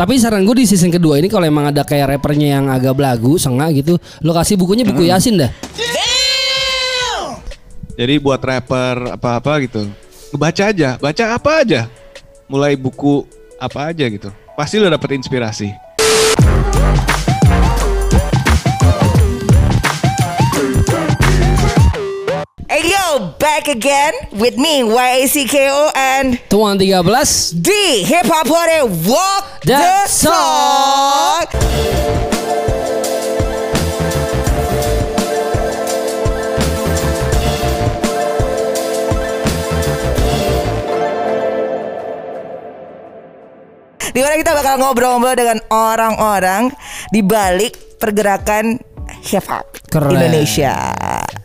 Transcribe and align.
Tapi 0.00 0.16
saran 0.16 0.48
gue 0.48 0.56
di 0.56 0.64
season 0.64 0.88
kedua 0.88 1.20
ini 1.20 1.28
kalau 1.28 1.44
emang 1.44 1.68
ada 1.68 1.84
kayak 1.84 2.16
rappernya 2.16 2.56
yang 2.56 2.72
agak 2.72 2.96
belagu, 2.96 3.36
sengak 3.36 3.84
gitu, 3.84 4.00
lo 4.24 4.32
kasih 4.32 4.56
bukunya 4.56 4.80
buku 4.80 5.12
Yasin 5.12 5.36
dah. 5.36 5.52
Jadi 8.00 8.16
buat 8.16 8.40
rapper 8.40 9.12
apa-apa 9.12 9.60
gitu, 9.60 9.84
baca 10.40 10.72
aja, 10.72 10.96
baca 10.96 11.24
apa 11.36 11.50
aja. 11.60 11.84
Mulai 12.48 12.80
buku 12.80 13.28
apa 13.60 13.92
aja 13.92 14.08
gitu. 14.08 14.32
Pasti 14.56 14.80
lo 14.80 14.88
dapet 14.88 15.20
inspirasi. 15.20 15.68
Back 23.10 23.66
again 23.66 24.14
with 24.30 24.54
me, 24.54 24.86
YACKO 24.86 25.90
and 25.98 26.38
Tuan 26.46 26.78
13 26.78 27.58
D 27.58 28.06
Hip 28.06 28.22
Hop 28.30 28.46
Party 28.46 28.86
Walk 29.02 29.66
the, 29.66 29.74
The 29.74 30.06
Talk. 30.06 31.50
Di 44.14 44.22
mana 44.22 44.38
kita 44.38 44.54
bakal 44.54 44.78
ngobrol-ngobrol 44.78 45.34
dengan 45.34 45.58
orang-orang 45.66 46.70
di 47.10 47.26
balik 47.26 47.98
pergerakan 47.98 48.78
hip 49.24 49.44
hop 49.48 49.66
Keren. 49.90 50.14
Indonesia. 50.14 50.94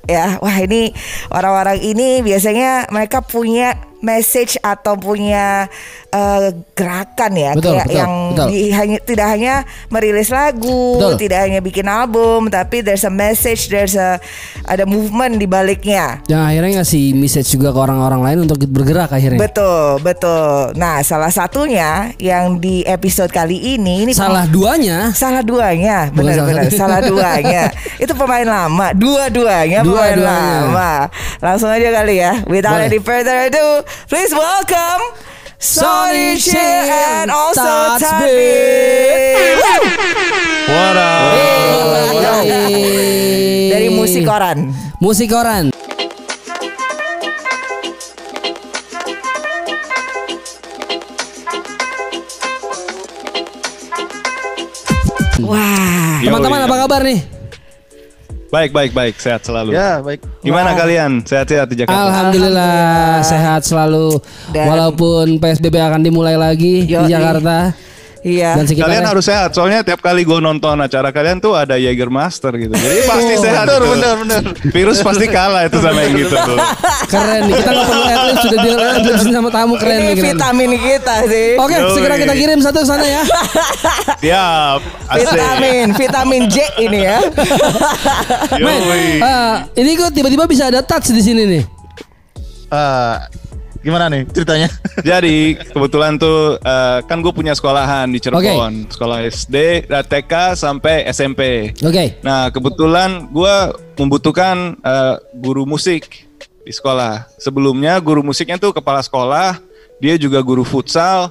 Ya, 0.06 0.38
wah 0.38 0.58
ini 0.62 0.94
orang-orang 1.34 1.82
ini 1.82 2.22
biasanya 2.22 2.86
mereka 2.94 3.26
punya 3.26 3.74
message 4.06 4.54
atau 4.60 4.94
punya 4.94 5.66
eh, 6.08 6.48
gerakan 6.72 7.32
ya 7.34 7.52
Betul, 7.52 7.74
kayak 7.74 7.86
betul, 7.86 7.98
yang 7.98 8.12
betul. 8.30 8.48
di- 8.48 8.70
hanya 8.70 8.98
tidak 9.02 9.28
hanya 9.28 9.54
merilis 9.90 10.30
lagu, 10.30 10.82
Betul. 10.96 11.18
tidak 11.18 11.40
hanya 11.42 11.60
bikin 11.60 11.86
album, 11.86 12.48
tapi 12.48 12.80
there's 12.80 13.02
a 13.02 13.10
message, 13.10 13.68
there's 13.68 13.94
a 13.94 14.22
ada 14.64 14.86
movement 14.86 15.36
di 15.36 15.46
baliknya. 15.46 16.22
Yang 16.26 16.42
akhirnya 16.46 16.72
ngasih 16.80 17.04
message 17.14 17.50
juga 17.50 17.70
ke 17.70 17.80
orang-orang 17.80 18.22
lain 18.22 18.38
untuk 18.46 18.62
bergerak 18.66 19.10
akhirnya. 19.10 19.42
Betul, 19.42 19.98
betul. 20.00 20.76
Nah, 20.76 21.02
salah 21.02 21.30
satunya 21.30 22.14
yang 22.18 22.58
di 22.58 22.84
episode 22.84 23.30
kali 23.30 23.74
ini 23.74 24.06
ini 24.06 24.12
Salah 24.12 24.46
duanya 24.46 25.10
Salah 25.12 25.42
duanya, 25.42 26.08
salah 26.08 26.14
benar-benar 26.14 26.64
satu. 26.66 26.78
salah 26.78 27.00
duanya. 27.02 27.64
Itu 28.04 28.14
pemain 28.14 28.44
lama, 28.44 28.92
dua-duanya 28.92 29.82
pemain 29.82 30.14
Dua-duanya. 30.14 30.68
lama. 30.68 30.92
Langsung 31.40 31.70
aja 31.70 31.90
kali 31.90 32.20
ya. 32.20 32.44
Without 32.46 32.78
Boleh. 32.78 32.88
any 32.88 33.00
further 33.00 33.38
ado, 33.48 33.68
please 34.08 34.32
welcome 34.34 35.02
Sonny 35.58 36.38
Chi 36.38 36.60
and 36.60 37.32
also 37.32 37.98
Tati. 37.98 39.58
What 40.66 40.98
up? 40.98 41.36
Dari 43.72 43.88
musik 43.92 44.24
koran. 44.28 44.72
Musik 45.00 45.30
koran. 45.32 45.72
Wah. 55.46 56.20
Teman-teman 56.26 56.66
apa 56.66 56.76
kabar 56.88 57.02
nih? 57.06 57.35
Baik, 58.46 58.72
baik, 58.72 58.92
baik. 58.94 59.16
Sehat 59.18 59.42
selalu. 59.42 59.74
Ya 59.74 60.00
baik. 60.00 60.22
Gimana 60.40 60.72
Wah. 60.72 60.78
kalian? 60.78 61.12
Sehat-sehat 61.26 61.66
di 61.66 61.76
Jakarta? 61.82 61.98
Alhamdulillah 62.08 62.78
sehat 63.26 63.62
selalu. 63.66 64.22
Dan- 64.54 64.70
Walaupun 64.70 65.42
PSBB 65.42 65.76
akan 65.82 66.02
dimulai 66.02 66.38
lagi 66.38 66.86
di 66.86 66.94
Yoi. 66.94 67.10
Jakarta 67.10 67.74
Iya. 68.26 68.58
dan 68.58 68.66
sekitarnya. 68.66 68.90
Kalian 68.90 69.06
harus 69.06 69.24
sehat, 69.24 69.54
soalnya 69.54 69.86
tiap 69.86 70.02
kali 70.02 70.26
gue 70.26 70.40
nonton 70.42 70.74
acara 70.76 71.14
kalian 71.14 71.38
tuh 71.38 71.54
ada 71.54 71.78
Jägermeister 71.78 72.50
gitu. 72.58 72.74
Jadi 72.74 73.06
pasti 73.12 73.34
Oh, 73.36 73.44
sehat. 73.46 73.70
bener, 73.70 73.78
tuh. 73.78 73.92
bener, 73.94 74.14
bener. 74.18 74.42
Virus 74.74 74.98
pasti 75.00 75.30
kalah 75.30 75.62
itu 75.64 75.78
sama 75.78 76.02
yang 76.02 76.18
gitu 76.18 76.34
tuh. 76.34 76.58
keren 77.14 77.42
nih. 77.46 77.54
Kita 77.54 77.70
nggak 77.70 77.86
perlu 77.86 78.04
adlib 78.04 78.38
sudah 78.42 78.60
di 79.22 79.30
sama 79.30 79.50
tamu 79.54 79.74
keren 79.78 79.94
ini 79.94 80.02
nih. 80.02 80.16
keren. 80.16 80.26
vitamin 80.34 80.70
kita 80.74 81.16
sih. 81.30 81.48
Oke, 81.62 81.76
Yoi. 81.78 81.94
segera 81.94 82.16
kita 82.18 82.34
kirim 82.34 82.60
satu 82.60 82.80
ke 82.82 82.88
sana 82.88 83.06
ya. 83.06 83.22
Siap. 84.26 84.80
Asik. 85.06 85.22
Vitamin, 85.30 85.86
vitamin 85.94 86.42
J 86.50 86.56
ini 86.82 87.00
ya. 87.06 87.18
Men, 88.58 88.80
Yoi. 88.82 89.06
eh, 89.22 89.56
ini 89.78 89.92
kok 89.94 90.10
tiba-tiba 90.10 90.50
bisa 90.50 90.66
ada 90.66 90.82
touch 90.82 91.14
di 91.14 91.22
sini 91.22 91.46
nih. 91.46 91.64
Eh, 92.66 93.16
gimana 93.86 94.10
nih 94.10 94.26
ceritanya? 94.34 94.68
Jadi 95.14 95.62
kebetulan 95.70 96.18
tuh 96.18 96.58
eh, 96.58 97.00
kan 97.06 97.22
gue 97.22 97.30
punya 97.30 97.54
sekolahan 97.54 98.10
di 98.10 98.18
Cirebon, 98.18 98.90
sekolah 98.90 99.22
SD, 99.30 99.86
TK 99.86 100.58
sampai 100.58 101.06
SMP. 101.14 101.70
Oke. 101.86 102.18
Nah 102.26 102.50
kebetulan 102.50 103.30
gue 103.30 103.56
membutuhkan 104.02 104.74
eh, 104.82 105.16
guru 105.38 105.70
musik 105.70 106.26
di 106.66 106.74
sekolah. 106.74 107.30
Sebelumnya 107.38 108.02
guru 108.02 108.26
musiknya 108.26 108.58
tuh 108.58 108.74
kepala 108.74 109.06
sekolah, 109.06 109.62
dia 110.02 110.18
juga 110.18 110.42
guru 110.42 110.66
futsal 110.66 111.30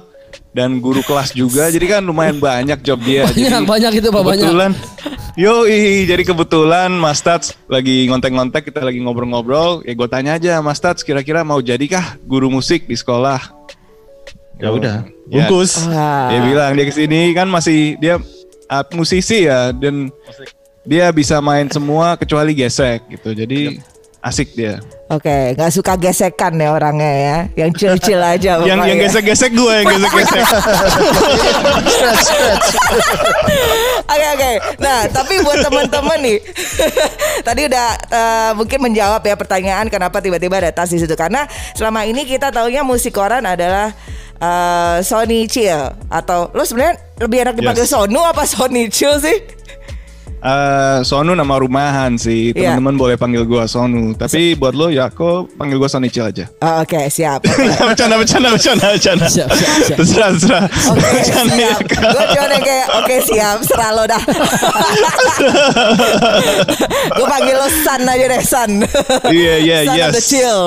dan 0.55 0.79
guru 0.79 1.03
kelas 1.03 1.35
juga. 1.35 1.67
Jadi 1.67 1.85
kan 1.91 1.99
lumayan 1.99 2.39
banyak 2.39 2.79
job 2.79 3.03
dia. 3.03 3.27
Banyak, 3.27 3.51
Jadi 3.51 3.67
banyak 3.67 3.91
itu, 3.99 4.07
Pak, 4.07 4.23
banyak. 4.23 4.45
Kebetulan, 4.47 4.71
yoi. 5.35 6.03
Jadi 6.07 6.23
kebetulan 6.23 6.91
Mas 6.91 7.19
Tats 7.19 7.55
lagi 7.67 8.07
ngontek-ngontek, 8.07 8.71
kita 8.71 8.83
lagi 8.83 8.99
ngobrol-ngobrol. 8.99 9.83
Ya 9.83 9.93
gue 9.93 10.07
tanya 10.07 10.35
aja, 10.35 10.59
Mas 10.59 10.79
Tats 10.79 11.03
kira-kira 11.03 11.43
mau 11.43 11.59
jadikah 11.59 12.15
guru 12.23 12.47
musik 12.49 12.87
di 12.87 12.95
sekolah? 12.95 13.39
Ya 14.55 14.71
udah, 14.71 15.03
Ya. 15.27 15.45
bungkus. 15.45 15.83
Wah. 15.91 16.31
Dia 16.31 16.39
bilang 16.47 16.71
dia 16.79 16.85
ke 16.87 16.93
sini 16.95 17.35
kan 17.35 17.47
masih 17.51 17.99
dia 17.99 18.15
uh, 18.71 18.83
musisi 18.95 19.51
ya 19.51 19.75
dan 19.75 20.07
dia 20.87 21.11
bisa 21.11 21.43
main 21.43 21.67
semua 21.67 22.15
kecuali 22.15 22.55
gesek 22.55 23.03
gitu. 23.11 23.35
Jadi 23.35 23.83
asik 24.23 24.55
dia. 24.55 24.79
Oke, 25.05 25.53
nggak 25.53 25.69
suka 25.69 26.01
gesekan 26.01 26.57
ya 26.57 26.73
orangnya 26.73 27.11
ya, 27.13 27.37
yang 27.61 27.69
chill-chill 27.77 28.17
aja. 28.17 28.57
yang 28.65 28.81
yang 28.89 28.97
gesek-gesek 28.97 29.53
gue 29.53 29.73
yang 29.77 29.85
gesek-gesek. 29.85 30.41
Oke 34.05 34.25
oke. 34.33 34.51
Nah, 34.81 35.05
tapi 35.09 35.45
buat 35.45 35.61
teman-teman 35.61 36.17
nih, 36.25 36.37
tadi 37.47 37.61
udah 37.69 37.87
eh, 38.09 38.51
mungkin 38.57 38.79
menjawab 38.81 39.21
ya 39.21 39.37
pertanyaan 39.37 39.93
kenapa 39.93 40.21
tiba-tiba 40.21 40.57
ada 40.57 40.73
tas 40.73 40.89
di 40.89 40.97
situ 40.97 41.13
karena 41.13 41.45
selama 41.77 42.01
ini 42.05 42.25
kita 42.25 42.49
taunya 42.49 42.81
musik 42.81 43.13
koran 43.13 43.45
adalah 43.45 43.93
eh, 44.41 44.97
Sony 45.05 45.45
Chill 45.45 45.85
atau 46.09 46.49
lo 46.49 46.65
sebenarnya 46.65 46.97
lebih 47.21 47.37
enak 47.45 47.53
dipanggil 47.53 47.85
Yes. 47.85 47.93
Sonu 47.93 48.25
apa 48.25 48.43
Sony 48.49 48.89
Chill 48.89 49.21
sih? 49.21 49.37
Eh, 50.39 50.99
Sonu 51.01 51.33
nama 51.33 51.55
rumahan 51.57 52.13
sih. 52.15 52.51
Iya. 52.51 52.77
Teman-teman 52.77 52.95
boleh 52.95 53.15
panggil 53.17 53.43
gue 53.43 53.63
Sonu. 53.65 54.13
Tapi 54.13 54.53
buat 54.53 54.75
lo 54.75 54.89
ya 54.89 55.09
kok 55.09 55.49
panggil 55.57 55.77
gue 55.81 55.89
Sonichil 55.89 56.25
aja. 56.27 56.45
Oh, 56.61 56.85
Oke 56.85 57.09
siap. 57.09 57.41
bercanda, 57.89 58.15
bercanda, 58.19 58.47
bercanda, 58.53 58.85
bercanda. 58.93 59.25
Siap, 59.25 59.49
siap, 59.49 59.77
siap. 59.89 59.97
Terserah, 59.97 60.29
terserah. 60.37 60.63
Oke 60.93 61.09
ya, 61.17 61.41
siap. 61.49 61.79
Gue 61.87 62.23
cuma 62.29 62.57
kayak 62.61 62.87
oke 63.01 63.15
siap 63.25 63.57
serah 63.65 63.89
lo 63.95 64.03
dah. 64.05 64.21
Gue 67.15 67.25
panggil 67.25 67.55
lo 67.55 67.67
San 67.81 68.01
aja 68.05 68.25
deh 68.27 68.43
San. 68.43 68.71
Iya, 69.29 69.53
iya, 69.61 69.77
yes. 69.97 70.13
the 70.13 70.21
chill. 70.21 70.61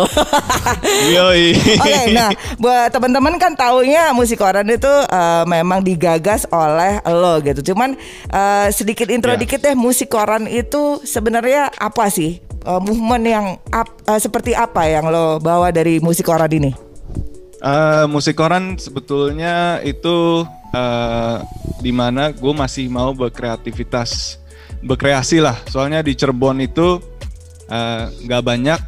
Yoi. 1.14 1.54
Oke, 1.78 1.94
nah 2.10 2.30
buat 2.58 2.90
teman-teman 2.90 3.38
kan 3.38 3.52
taunya 3.54 4.10
musik 4.10 4.38
koran 4.38 4.66
itu 4.66 4.90
eh, 5.06 5.42
memang 5.46 5.82
digagas 5.84 6.48
oleh 6.50 6.98
lo 7.06 7.38
gitu. 7.42 7.72
Cuman 7.72 7.94
eh, 8.28 8.66
sedikit 8.74 9.06
intro 9.08 9.28
Ya. 9.28 9.38
dikit 9.38 9.60
deh 9.68 9.76
musik 9.76 10.08
koran 10.08 10.48
itu 10.48 11.04
sebenarnya 11.04 11.68
apa 11.76 12.08
sih? 12.08 12.40
Eh, 12.40 12.80
movement 12.80 13.24
yang 13.28 13.46
ap- 13.68 14.00
eh, 14.08 14.16
seperti 14.16 14.56
apa 14.56 14.88
yang 14.88 15.12
lo 15.12 15.36
bawa 15.36 15.68
dari 15.68 16.00
musik 16.00 16.24
koran 16.24 16.48
ini? 16.48 16.72
Eh, 17.60 18.04
musik 18.08 18.40
koran 18.40 18.80
sebetulnya 18.80 19.84
itu 19.84 20.48
eh 20.72 21.36
di 21.84 21.92
mana 21.92 22.32
gue 22.32 22.52
masih 22.56 22.88
mau 22.88 23.12
berkreativitas, 23.12 24.40
berkreasi 24.80 25.44
lah. 25.44 25.56
Soalnya 25.68 26.00
di 26.00 26.16
Cirebon 26.16 26.64
itu 26.64 26.96
nggak 28.24 28.40
banyak 28.40 28.80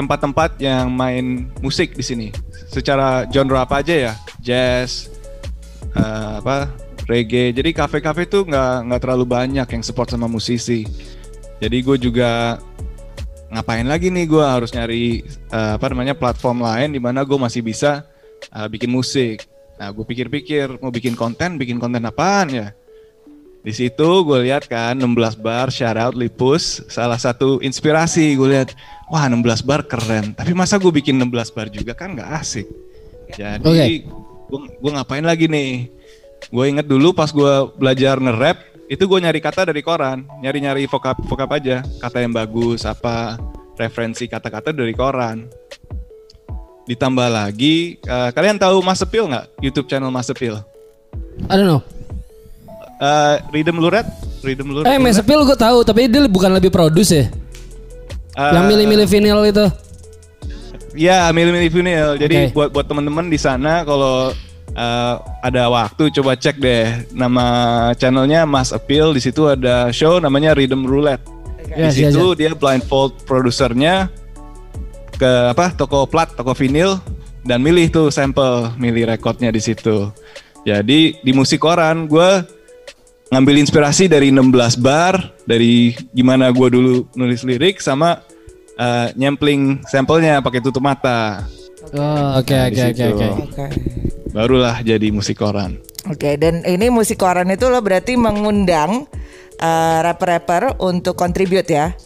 tempat-tempat 0.00 0.56
yang 0.56 0.88
main 0.88 1.52
musik 1.60 1.92
di 1.92 2.00
sini. 2.00 2.28
Secara 2.72 3.28
genre 3.28 3.60
apa 3.60 3.84
aja 3.84 3.92
ya, 3.92 4.12
jazz, 4.40 5.12
eh, 5.92 6.32
apa, 6.40 6.72
reggae. 7.06 7.54
Jadi 7.54 7.70
kafe-kafe 7.72 8.26
tuh 8.26 8.44
nggak 8.44 8.90
nggak 8.90 9.00
terlalu 9.00 9.24
banyak 9.24 9.66
yang 9.66 9.82
support 9.82 10.10
sama 10.10 10.26
musisi. 10.26 10.84
Jadi 11.62 11.78
gue 11.80 11.96
juga 11.96 12.60
ngapain 13.48 13.86
lagi 13.86 14.10
nih 14.10 14.26
gue 14.26 14.44
harus 14.44 14.74
nyari 14.74 15.22
eh, 15.54 15.72
apa 15.78 15.86
namanya 15.88 16.18
platform 16.18 16.66
lain 16.66 16.92
di 16.92 17.00
mana 17.00 17.22
gue 17.22 17.38
masih 17.38 17.62
bisa 17.62 18.04
eh, 18.52 18.68
bikin 18.68 18.90
musik. 18.90 19.46
Nah 19.78 19.94
gue 19.94 20.04
pikir-pikir 20.04 20.82
mau 20.82 20.92
bikin 20.92 21.14
konten, 21.14 21.56
bikin 21.56 21.80
konten 21.80 22.02
apaan 22.04 22.50
ya? 22.52 22.68
Di 23.66 23.74
situ 23.74 24.22
gue 24.22 24.46
lihat 24.46 24.70
kan 24.70 24.94
16 24.94 25.42
bar, 25.42 25.74
shout 25.74 25.98
out 25.98 26.14
Lipus, 26.14 26.86
salah 26.86 27.18
satu 27.18 27.58
inspirasi 27.58 28.38
gue 28.38 28.54
lihat, 28.54 28.70
wah 29.10 29.26
16 29.26 29.42
bar 29.66 29.82
keren. 29.82 30.38
Tapi 30.38 30.54
masa 30.54 30.78
gue 30.78 30.94
bikin 30.94 31.18
16 31.18 31.50
bar 31.50 31.66
juga 31.66 31.92
kan 31.98 32.14
nggak 32.14 32.30
asik. 32.30 32.66
Jadi 33.34 33.66
Oke. 33.66 33.86
gue 34.46 34.60
gue 34.70 34.90
ngapain 34.94 35.26
lagi 35.26 35.50
nih? 35.50 35.95
Gue 36.46 36.64
inget 36.66 36.86
dulu 36.86 37.10
pas 37.10 37.30
gue 37.30 37.52
belajar 37.74 38.18
nge-rap 38.22 38.58
itu 38.86 39.02
gue 39.02 39.18
nyari 39.18 39.42
kata 39.42 39.66
dari 39.66 39.82
koran, 39.82 40.22
nyari-nyari 40.38 40.86
vocab 40.86 41.18
vocab 41.26 41.50
aja, 41.58 41.82
kata 41.98 42.22
yang 42.22 42.30
bagus 42.30 42.86
apa 42.86 43.34
referensi 43.74 44.30
kata-kata 44.30 44.70
dari 44.70 44.94
koran. 44.94 45.50
Ditambah 46.86 47.26
lagi, 47.26 47.98
eh, 47.98 48.30
kalian 48.30 48.62
tahu 48.62 48.78
Mas 48.78 49.02
Sepil 49.02 49.26
nggak? 49.26 49.58
YouTube 49.58 49.90
channel 49.90 50.14
Mas 50.14 50.30
Sepil. 50.30 50.54
I 51.50 51.54
don't 51.58 51.66
know. 51.66 51.82
Eh, 53.02 53.34
Rhythm 53.50 53.82
Luret, 53.82 54.06
Rhythm 54.46 54.70
Luret. 54.70 54.86
Eh, 54.86 55.02
Mas 55.02 55.18
Sepil 55.18 55.42
gue 55.42 55.58
tahu, 55.58 55.82
tapi 55.82 56.06
dia 56.06 56.22
bukan 56.30 56.54
lebih 56.54 56.70
produce 56.70 57.10
ya? 57.10 57.26
Eh, 58.38 58.52
yang 58.54 58.70
milih-milih 58.70 59.06
vinyl 59.10 59.40
itu. 59.50 59.66
Ya, 60.94 61.26
milih-milih 61.34 61.70
vinyl. 61.74 62.10
Jadi 62.22 62.36
Oke. 62.48 62.54
buat 62.54 62.68
buat 62.70 62.86
teman-teman 62.86 63.26
di 63.26 63.36
sana 63.36 63.82
kalau 63.82 64.30
uh, 64.76 65.18
ada 65.40 65.66
waktu 65.72 66.12
coba 66.20 66.36
cek 66.36 66.60
deh 66.60 67.08
nama 67.16 67.44
channelnya 67.96 68.44
Mas 68.44 68.70
Appeal. 68.70 69.16
Di 69.16 69.24
situ 69.24 69.48
ada 69.48 69.90
show 69.90 70.20
namanya 70.20 70.52
Rhythm 70.52 70.84
Roulette. 70.84 71.24
Ya, 71.72 71.90
di 71.90 72.06
situ 72.06 72.36
dia 72.38 72.54
blindfold 72.54 73.26
produsernya 73.26 74.12
ke 75.16 75.32
apa 75.50 75.72
toko 75.74 76.06
plat, 76.06 76.30
toko 76.36 76.52
vinil 76.54 77.00
dan 77.42 77.64
milih 77.64 77.90
tuh 77.90 78.06
sampel, 78.12 78.70
milih 78.78 79.08
rekodnya 79.08 79.50
di 79.50 79.58
situ. 79.58 80.12
Jadi 80.66 81.18
di 81.22 81.32
musik 81.32 81.62
koran 81.62 82.06
gue 82.06 82.42
ngambil 83.30 83.58
inspirasi 83.58 84.06
dari 84.06 84.30
16 84.30 84.78
bar, 84.78 85.34
dari 85.46 85.94
gimana 86.14 86.50
gue 86.54 86.68
dulu 86.70 86.94
nulis 87.18 87.42
lirik 87.42 87.82
sama 87.82 88.22
uh, 88.78 89.10
nyampling 89.14 89.82
sampelnya 89.86 90.38
pakai 90.42 90.62
tutup 90.62 90.82
mata. 90.82 91.42
Oh, 91.94 92.42
oke 92.42 92.50
Nah, 92.50 92.66
oke 92.66 92.82
oke 92.82 92.94
situ. 92.98 93.30
oke. 93.46 93.66
Barulah 94.36 94.84
jadi 94.84 95.08
musik 95.08 95.40
koran. 95.40 95.80
Oke, 96.04 96.36
dan 96.36 96.60
ini 96.68 96.92
musik 96.92 97.16
koran 97.16 97.48
itu 97.48 97.72
lo 97.72 97.80
berarti 97.80 98.20
mengundang 98.20 99.08
eh, 99.56 99.98
rapper-rapper 100.04 100.76
untuk 100.84 101.16
contribute 101.16 101.72
ya? 101.72 101.96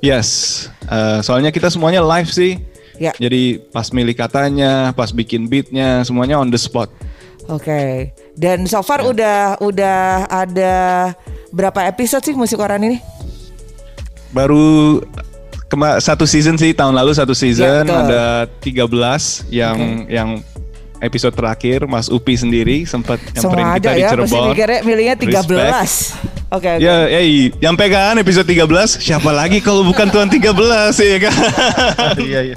Yes, 0.00 0.68
uh, 0.88 1.20
soalnya 1.20 1.52
kita 1.52 1.68
semuanya 1.68 2.00
live 2.00 2.28
sih. 2.28 2.56
Ya. 2.96 3.12
Jadi 3.16 3.60
pas 3.72 3.88
milih 3.92 4.12
katanya, 4.12 4.92
pas 4.92 5.12
bikin 5.12 5.44
beatnya, 5.44 6.04
semuanya 6.04 6.40
on 6.40 6.48
the 6.48 6.56
spot. 6.56 6.88
Oke. 7.48 8.12
Dan 8.32 8.64
so 8.64 8.80
far 8.80 9.00
Ya. 9.00 9.08
udah 9.12 9.38
udah 9.60 10.00
ada 10.28 10.74
berapa 11.52 11.84
episode 11.88 12.24
sih 12.24 12.32
musik 12.32 12.56
koran 12.56 12.80
ini? 12.80 12.96
Baru 14.32 15.00
kema 15.68 16.00
satu 16.00 16.24
season 16.24 16.56
sih 16.56 16.72
tahun 16.72 16.96
lalu 16.96 17.12
satu 17.12 17.32
season 17.36 17.84
Ya, 17.84 17.84
betul. 17.84 18.00
ada 18.08 18.24
13 18.60 19.48
yang 19.52 19.76
yang 20.08 20.28
episode 21.00 21.34
terakhir 21.34 21.88
Mas 21.88 22.06
Upi 22.06 22.36
sendiri 22.36 22.84
sempat 22.84 23.18
nyamperin 23.32 23.64
Semua 23.64 23.76
kita 23.76 23.88
ada 23.90 23.90
di 23.96 24.00
ya, 24.00 24.08
pasti 24.12 24.30
Cirebon. 24.30 24.48
mikirnya 24.52 24.78
milihnya 24.84 25.14
13. 25.16 25.26
Respect. 25.26 25.92
Oke, 26.50 26.68
oke. 26.76 26.82
Ya, 26.82 26.94
eh, 27.08 27.48
nyampe 27.62 27.84
kan 27.88 28.14
episode 28.18 28.46
13 28.46 28.98
Siapa 28.98 29.30
lagi 29.30 29.62
kalau 29.62 29.86
bukan 29.86 30.06
Tuan 30.10 30.26
13 30.26 30.50
ya 30.98 31.18
kan 31.22 31.34
Iya 32.30 32.40
iya. 32.52 32.56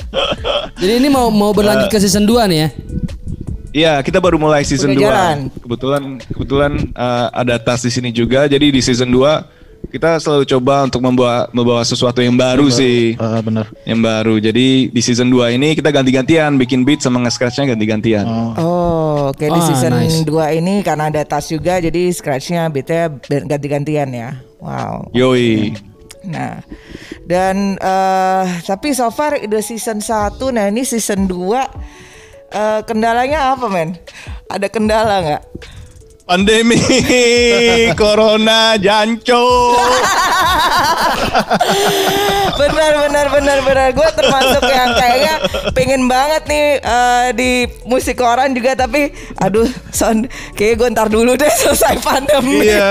Jadi 0.78 0.94
ini 0.98 1.10
mau 1.10 1.30
mau 1.30 1.54
berlanjut 1.54 1.88
ke 1.90 1.98
season 2.02 2.26
2 2.26 2.50
nih 2.50 2.60
ya? 2.60 2.70
Iya, 3.74 3.94
kita 4.06 4.22
baru 4.22 4.38
mulai 4.38 4.62
season 4.62 4.94
Udah 4.94 5.02
2. 5.02 5.06
jalan. 5.10 5.38
Kebetulan 5.58 6.04
kebetulan 6.30 6.72
uh, 6.94 7.34
ada 7.34 7.58
tas 7.58 7.82
di 7.82 7.90
sini 7.90 8.14
juga. 8.14 8.46
Jadi 8.46 8.70
di 8.70 8.82
season 8.86 9.10
2 9.10 9.63
kita 9.94 10.18
selalu 10.18 10.50
coba 10.50 10.90
untuk 10.90 11.06
membawa 11.06 11.46
membawa 11.54 11.86
sesuatu 11.86 12.18
yang 12.18 12.34
baru 12.34 12.66
sih. 12.74 13.14
Ah, 13.22 13.38
benar. 13.46 13.70
Yang 13.86 14.00
baru. 14.02 14.36
Jadi 14.42 14.90
di 14.90 15.02
season 15.06 15.30
2 15.30 15.54
ini 15.54 15.78
kita 15.78 15.94
ganti-gantian 15.94 16.58
bikin 16.58 16.82
beat 16.82 17.06
sama 17.06 17.22
nge-scratchnya 17.22 17.78
ganti-gantian. 17.78 18.26
Oh. 18.26 18.52
Oh, 18.58 19.18
oke 19.30 19.46
di 19.46 19.54
Ah, 19.54 19.66
season 19.70 19.94
nice. 19.94 20.26
2 20.26 20.58
ini 20.58 20.82
karena 20.82 21.14
ada 21.14 21.22
tas 21.22 21.46
juga 21.46 21.78
jadi 21.78 22.10
scratchnya 22.10 22.74
beatnya 22.74 23.14
ganti-gantian 23.46 24.10
ya. 24.10 24.42
Wow. 24.58 25.14
Yoi. 25.14 25.78
Nah, 26.26 26.66
dan 27.30 27.78
eh 27.78 28.46
tapi 28.66 28.98
so 28.98 29.14
far 29.14 29.38
udah 29.38 29.62
season 29.62 30.02
1, 30.02 30.40
nah 30.56 30.74
ini 30.74 30.82
season 30.82 31.30
2 31.30 31.62
eh 32.50 32.82
kendalanya 32.90 33.54
apa 33.54 33.70
men? 33.70 33.94
Ada 34.50 34.74
kendala 34.74 35.22
nggak? 35.22 35.44
Pandemi 36.34 36.82
Corona 38.02 38.74
Janco 38.82 39.78
benar 42.54 42.94
benar 43.08 43.26
benar 43.30 43.58
benar. 43.66 43.88
Gue 43.94 44.10
termasuk 44.16 44.64
yang 44.66 44.90
kayaknya 44.98 45.36
pengen 45.74 46.02
banget 46.10 46.44
nih 46.50 46.66
eh, 46.82 47.28
di 47.36 47.52
musik 47.86 48.20
koran 48.20 48.54
juga 48.54 48.78
tapi 48.78 49.14
aduh 49.42 49.68
son 49.90 50.26
kayaknya 50.58 50.76
gue 50.80 50.88
ntar 50.94 51.08
dulu 51.10 51.38
deh 51.38 51.50
selesai 51.50 52.02
pandemi. 52.02 52.66
Iya. 52.66 52.90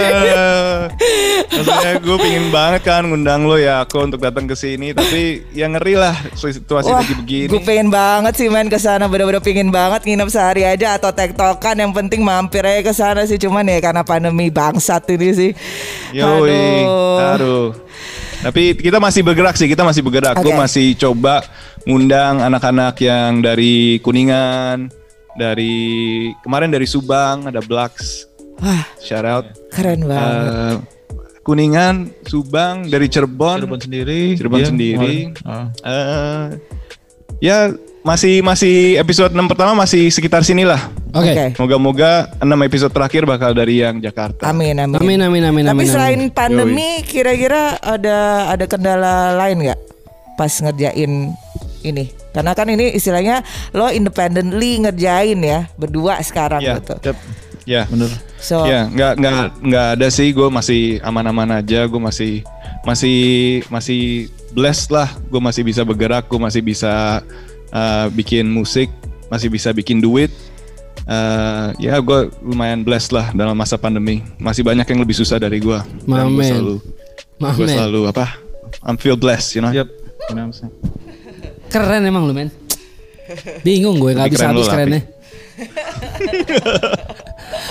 Maksudnya 1.52 1.92
gue 1.98 2.16
pingin 2.18 2.46
banget 2.50 2.82
kan 2.86 3.02
ngundang 3.06 3.46
lo 3.46 3.58
ya 3.58 3.82
aku 3.82 4.06
untuk 4.06 4.20
datang 4.22 4.46
ke 4.46 4.54
sini. 4.54 4.94
Tapi 4.94 5.50
ya 5.54 5.66
ngeri 5.70 5.94
lah 5.98 6.14
situasi 6.36 6.90
Wah, 6.90 7.02
lagi 7.02 7.14
begini 7.18 7.50
gue 7.50 7.62
pengen 7.62 7.88
banget 7.90 8.34
sih 8.38 8.48
main 8.50 8.68
ke 8.70 8.78
sana. 8.78 9.06
Bener-bener 9.06 9.42
pengen 9.42 9.70
banget 9.70 10.06
nginep 10.06 10.28
sehari 10.30 10.62
aja 10.66 10.98
atau 10.98 11.10
tektokan. 11.14 11.78
Yang 11.78 11.92
penting 11.96 12.20
mampir 12.22 12.62
aja 12.62 12.82
ke 12.82 12.92
sana 12.94 13.22
sih 13.32 13.40
cuman 13.40 13.64
ya 13.64 13.80
karena 13.80 14.04
pandemi 14.04 14.52
bangsat 14.52 15.08
ini 15.08 15.28
sih. 15.32 15.50
Yoi, 16.12 16.84
aduh. 17.32 17.72
Tapi 18.42 18.76
kita 18.76 18.98
masih 19.00 19.24
bergerak 19.24 19.56
sih, 19.56 19.70
kita 19.70 19.86
masih 19.86 20.04
bergerak. 20.04 20.36
Gue 20.44 20.52
Oke. 20.52 20.60
masih 20.60 20.92
coba 20.98 21.40
ngundang 21.88 22.44
anak-anak 22.44 22.98
yang 23.00 23.40
dari 23.40 24.02
Kuningan, 24.04 24.90
dari 25.38 26.28
kemarin 26.42 26.68
dari 26.68 26.84
Subang 26.84 27.48
ada 27.48 27.62
Blacks, 27.62 28.26
Wah, 28.60 28.84
shout 29.00 29.24
out. 29.24 29.46
keren 29.72 30.04
banget. 30.04 30.42
Eh, 30.42 30.76
Kuningan, 31.42 32.10
Subang, 32.26 32.86
dari 32.86 33.10
Cirebon, 33.10 33.66
Cirebon 33.66 33.80
sendiri. 33.82 34.22
Cirebon 34.38 34.60
iya, 34.62 34.68
sendiri. 34.70 35.14
Ah. 35.42 35.66
Eh, 35.82 36.44
ya 37.42 37.58
masih 38.02 38.42
masih 38.42 38.98
episode 38.98 39.30
6 39.30 39.38
pertama 39.46 39.72
masih 39.78 40.10
sekitar 40.10 40.42
sinilah. 40.42 40.78
Oke. 41.14 41.30
Oke. 41.30 41.46
Moga-moga 41.56 42.34
6 42.38 42.66
episode 42.66 42.90
terakhir 42.90 43.22
bakal 43.24 43.54
dari 43.54 43.78
yang 43.78 44.02
Jakarta. 44.02 44.42
Amin 44.44 44.74
amin. 44.74 44.98
Amin 44.98 45.20
amin 45.22 45.42
amin 45.46 45.64
Tapi 45.64 45.82
amin. 45.82 45.88
selain 45.88 46.20
amin. 46.20 46.34
pandemi 46.34 46.88
kira-kira 47.06 47.78
ada 47.78 48.50
ada 48.50 48.64
kendala 48.66 49.38
lain 49.38 49.70
nggak 49.70 49.80
pas 50.34 50.50
ngerjain 50.50 51.30
ini? 51.82 52.10
Karena 52.32 52.52
kan 52.52 52.66
ini 52.66 52.90
istilahnya 52.90 53.44
lo 53.70 53.86
independently 53.88 54.80
ngerjain 54.80 55.38
ya 55.38 55.68
berdua 55.76 56.18
sekarang 56.20 56.58
Iya. 56.58 56.74
gitu. 56.80 56.94
Yap, 57.04 57.16
Ya. 57.62 57.82
bener. 57.86 58.10
So 58.42 58.66
Ya, 58.66 58.90
nggak 58.90 59.12
nggak 59.22 59.34
nggak 59.62 59.86
ada 59.94 60.08
sih. 60.10 60.34
Gue 60.34 60.50
masih 60.50 60.98
aman-aman 61.00 61.62
aja. 61.62 61.86
Gue 61.86 62.02
masih 62.02 62.42
masih 62.82 63.18
masih 63.70 64.26
blessed 64.50 64.90
lah. 64.90 65.06
Gue 65.30 65.38
masih 65.38 65.62
bisa 65.62 65.86
bergerak. 65.86 66.26
Gue 66.26 66.42
masih 66.42 66.58
bisa 66.58 67.22
uh, 67.72 68.06
bikin 68.12 68.48
musik. 68.48 68.88
Masih 69.32 69.48
bisa 69.48 69.72
bikin 69.72 69.98
duit. 69.98 70.28
Uh, 71.08 71.74
ya, 71.82 71.98
gue 71.98 72.30
lumayan 72.44 72.86
blessed 72.86 73.10
lah 73.10 73.34
dalam 73.34 73.56
masa 73.56 73.80
pandemi. 73.80 74.22
Masih 74.38 74.62
banyak 74.62 74.86
yang 74.86 75.00
lebih 75.02 75.16
susah 75.16 75.40
dari 75.40 75.58
gue. 75.58 75.78
Mamen. 76.06 76.46
selalu, 76.46 76.76
gue 77.40 77.66
selalu 77.66 78.00
apa? 78.06 78.38
I'm 78.86 79.00
feel 79.00 79.18
blessed, 79.18 79.58
you 79.58 79.62
know. 79.64 79.72
Mas. 80.30 80.62
Keren 81.72 82.06
emang 82.06 82.28
lu 82.28 82.36
men. 82.36 82.52
Bingung 83.66 83.98
gue 83.98 84.12
nggak 84.12 84.30
bisa 84.30 84.44
keren 84.44 84.54
habis 84.54 84.68
kerennya. 84.68 85.02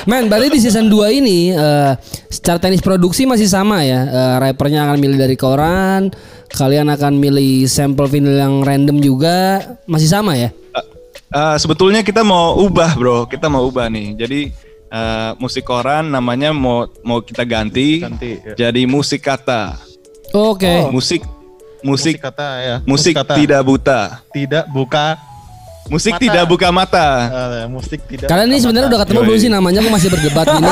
Men, 0.10 0.25
berarti 0.25 0.58
di 0.58 0.60
season 0.62 0.89
2 0.89 1.20
ini 1.22 1.53
eh, 1.53 1.93
secara 2.31 2.58
teknis 2.58 2.81
produksi 2.81 3.29
masih 3.29 3.46
sama 3.46 3.86
ya. 3.86 4.01
Eh, 4.08 4.36
rappernya 4.41 4.89
akan 4.89 4.98
milih 4.98 5.17
dari 5.17 5.38
koran, 5.38 6.10
kalian 6.50 6.89
akan 6.89 7.22
milih 7.22 7.70
sampel 7.70 8.10
vinyl 8.10 8.38
yang 8.38 8.65
random 8.65 8.98
juga, 8.98 9.62
masih 9.86 10.10
sama 10.10 10.34
ya? 10.38 10.50
Uh, 11.31 11.55
sebetulnya 11.55 12.03
kita 12.03 12.27
mau 12.27 12.60
ubah 12.60 12.91
bro, 13.00 13.24
kita 13.24 13.48
mau 13.48 13.63
ubah 13.63 13.88
nih. 13.88 14.20
Jadi 14.20 14.51
uh, 14.91 15.31
musik 15.39 15.63
koran 15.63 16.12
namanya 16.12 16.51
mau 16.51 16.91
mau 17.08 17.24
kita 17.24 17.48
ganti, 17.48 18.03
Ganti, 18.03 18.36
ya. 18.43 18.67
jadi 18.67 18.84
musik 18.84 19.24
kata. 19.24 19.79
Oke. 20.36 20.91
Musik 20.91 21.24
musik 21.79 22.20
kata 22.20 22.50
ya. 22.60 22.75
musik 22.84 23.15
kata. 23.15 23.39
tidak 23.39 23.63
buta. 23.63 24.20
tidak 24.36 24.67
buka. 24.75 25.30
Musik 25.89 26.13
Mata. 26.15 26.23
tidak 26.23 26.43
buka 26.47 26.67
mata. 26.69 27.07
eh, 27.27 27.65
musik 27.67 28.00
tidak. 28.07 28.29
Kalian 28.29 28.47
ini 28.53 28.59
sebenarnya 28.63 28.88
udah 28.93 29.00
ketemu 29.03 29.19
Yoi. 29.19 29.27
belum 29.27 29.39
sih 29.41 29.51
namanya? 29.51 29.79
Aku 29.81 29.89
masih 29.91 30.09
berdebat 30.13 30.47
ini. 30.53 30.71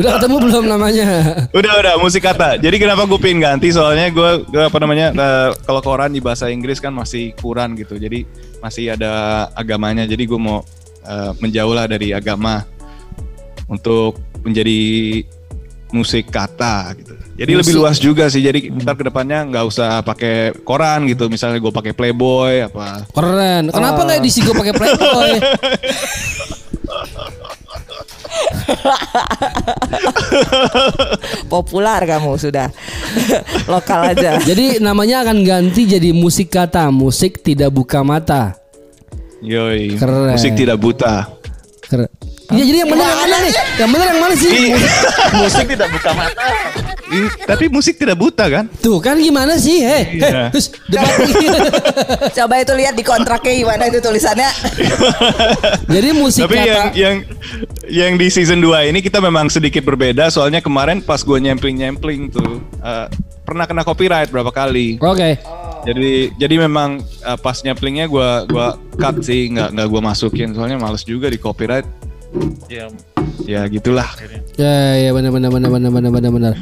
udah 0.00 0.10
ketemu 0.16 0.36
belum 0.40 0.64
namanya? 0.70 1.06
Udah 1.52 1.72
udah 1.82 1.94
musik 2.00 2.22
kata. 2.24 2.56
Jadi 2.56 2.76
kenapa 2.80 3.04
gue 3.04 3.18
pengen 3.20 3.44
ganti? 3.44 3.68
Soalnya 3.74 4.08
gue 4.08 4.30
gue 4.48 4.62
apa 4.62 4.78
namanya 4.80 5.12
uh, 5.12 5.48
kalau 5.66 5.80
koran 5.84 6.16
di 6.16 6.20
bahasa 6.22 6.48
Inggris 6.48 6.80
kan 6.80 6.94
masih 6.94 7.36
kurang 7.36 7.76
gitu. 7.76 8.00
Jadi 8.00 8.24
masih 8.62 8.94
ada 8.96 9.46
agamanya. 9.52 10.08
Jadi 10.08 10.24
gue 10.24 10.40
mau 10.40 10.64
uh, 11.04 11.32
menjauh 11.42 11.74
lah 11.76 11.84
dari 11.84 12.16
agama 12.16 12.64
untuk 13.68 14.16
menjadi 14.42 14.80
musik 15.92 16.32
kata 16.32 16.96
gitu. 16.96 17.14
Jadi 17.42 17.58
lebih 17.58 17.74
luas 17.74 17.98
juga 17.98 18.30
sih. 18.30 18.38
Jadi 18.38 18.70
ntar 18.70 18.94
ke 18.94 19.02
depannya 19.02 19.42
nggak 19.50 19.66
usah 19.66 19.98
pakai 20.06 20.54
koran 20.62 21.10
gitu. 21.10 21.26
Misalnya 21.26 21.58
gue 21.58 21.74
pakai 21.74 21.90
Playboy 21.90 22.70
apa. 22.70 23.02
Keren. 23.10 23.74
Kenapa 23.74 24.06
nggak 24.06 24.22
edisi 24.22 24.46
gue 24.46 24.54
pakai 24.54 24.70
Playboy? 24.70 25.42
Populer 31.52 32.00
kamu 32.06 32.38
sudah. 32.38 32.70
Lokal 33.72 34.14
aja. 34.14 34.38
Jadi 34.38 34.78
namanya 34.78 35.26
akan 35.26 35.42
ganti 35.42 35.82
jadi 35.84 36.14
musik 36.14 36.54
kata, 36.54 36.94
musik 36.94 37.42
tidak 37.42 37.74
buka 37.74 38.06
mata. 38.06 38.54
Yoi. 39.42 39.98
Keren. 39.98 40.38
Musik 40.38 40.54
tidak 40.54 40.78
buta. 40.78 41.26
Keren. 41.90 42.06
Iya 42.52 42.64
jadi 42.68 42.78
yang 42.84 42.90
benar 42.92 43.06
yang 43.08 43.20
mana 43.24 43.36
nih? 43.40 43.52
Yang 43.80 43.90
benar 43.90 44.06
yang 44.12 44.20
mana 44.20 44.34
sih? 44.36 44.50
Musik 45.40 45.64
tidak 45.64 45.88
buka 45.88 46.10
mata. 46.12 46.46
Tapi 47.44 47.64
musik 47.68 47.94
tidak 48.00 48.16
buta 48.16 48.44
kan? 48.48 48.64
Tuh 48.80 48.96
kan 49.00 49.16
gimana 49.20 49.56
sih? 49.60 49.84
Hei, 49.84 50.20
Iya. 50.20 50.48
terus 50.48 50.72
debat 50.88 51.12
Coba 52.36 52.54
itu 52.60 52.72
lihat 52.72 52.94
di 52.96 53.04
kontraknya 53.04 53.52
gimana 53.52 53.82
itu 53.88 53.98
tulisannya. 54.00 54.50
Jadi 55.94 56.08
musik 56.16 56.48
Tapi 56.48 56.56
kata 56.56 56.68
yang 56.68 56.88
yang 56.96 57.16
yang 57.88 58.12
di 58.16 58.28
season 58.32 58.60
2 58.64 58.88
ini 58.92 59.04
kita 59.04 59.20
memang 59.20 59.52
sedikit 59.52 59.84
berbeda 59.84 60.32
soalnya 60.32 60.64
kemarin 60.64 61.04
pas 61.04 61.20
gue 61.20 61.36
nyempling-nyempling 61.36 62.32
tuh 62.32 62.60
eh, 62.80 63.06
pernah 63.42 63.68
kena 63.68 63.82
copyright 63.84 64.32
berapa 64.32 64.48
kali. 64.48 64.96
Oke. 65.00 65.36
Jadi 65.82 66.30
jadi 66.38 66.54
memang 66.62 67.02
eh, 67.02 67.38
pas 67.42 67.58
nyemplingnya 67.60 68.06
gua 68.06 68.46
gua 68.46 68.78
cut 68.96 69.18
sih 69.20 69.50
nggak 69.50 69.74
nggak 69.74 69.88
gua 69.90 70.00
masukin 70.00 70.54
soalnya 70.54 70.78
males 70.78 71.02
juga 71.02 71.26
di 71.28 71.36
copyright. 71.36 71.84
Ya, 72.68 72.88
Ya 73.44 73.60
gitulah. 73.68 74.08
Ya 74.56 74.96
ya 74.96 75.10
benar 75.12 75.30
benar 75.34 75.50
benar 75.52 75.70
benar 75.70 75.90
benar 75.90 76.10
benar 76.12 76.30
benar. 76.32 76.52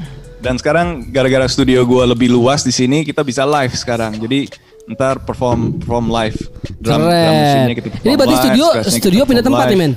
Dan 0.40 0.56
sekarang 0.56 1.12
gara-gara 1.12 1.44
studio 1.46 1.84
gua 1.84 2.08
lebih 2.08 2.32
luas 2.32 2.64
di 2.64 2.72
sini 2.72 3.04
kita 3.04 3.20
bisa 3.20 3.44
live 3.44 3.74
sekarang. 3.76 4.16
Jadi 4.16 4.48
ntar 4.90 5.22
perform 5.22 5.78
perform 5.78 6.10
live 6.10 6.38
drum, 6.80 6.98
drum 6.98 7.00
Keren. 7.06 7.30
machine-nya 7.30 7.74
kita 7.78 7.86
perform 7.92 8.06
Ini 8.08 8.14
berarti 8.16 8.34
live, 8.34 8.42
studio 8.42 8.66
kita 8.74 8.90
studio 8.90 9.22
pindah 9.28 9.44
tempat 9.44 9.64
nih 9.70 9.78
men. 9.78 9.92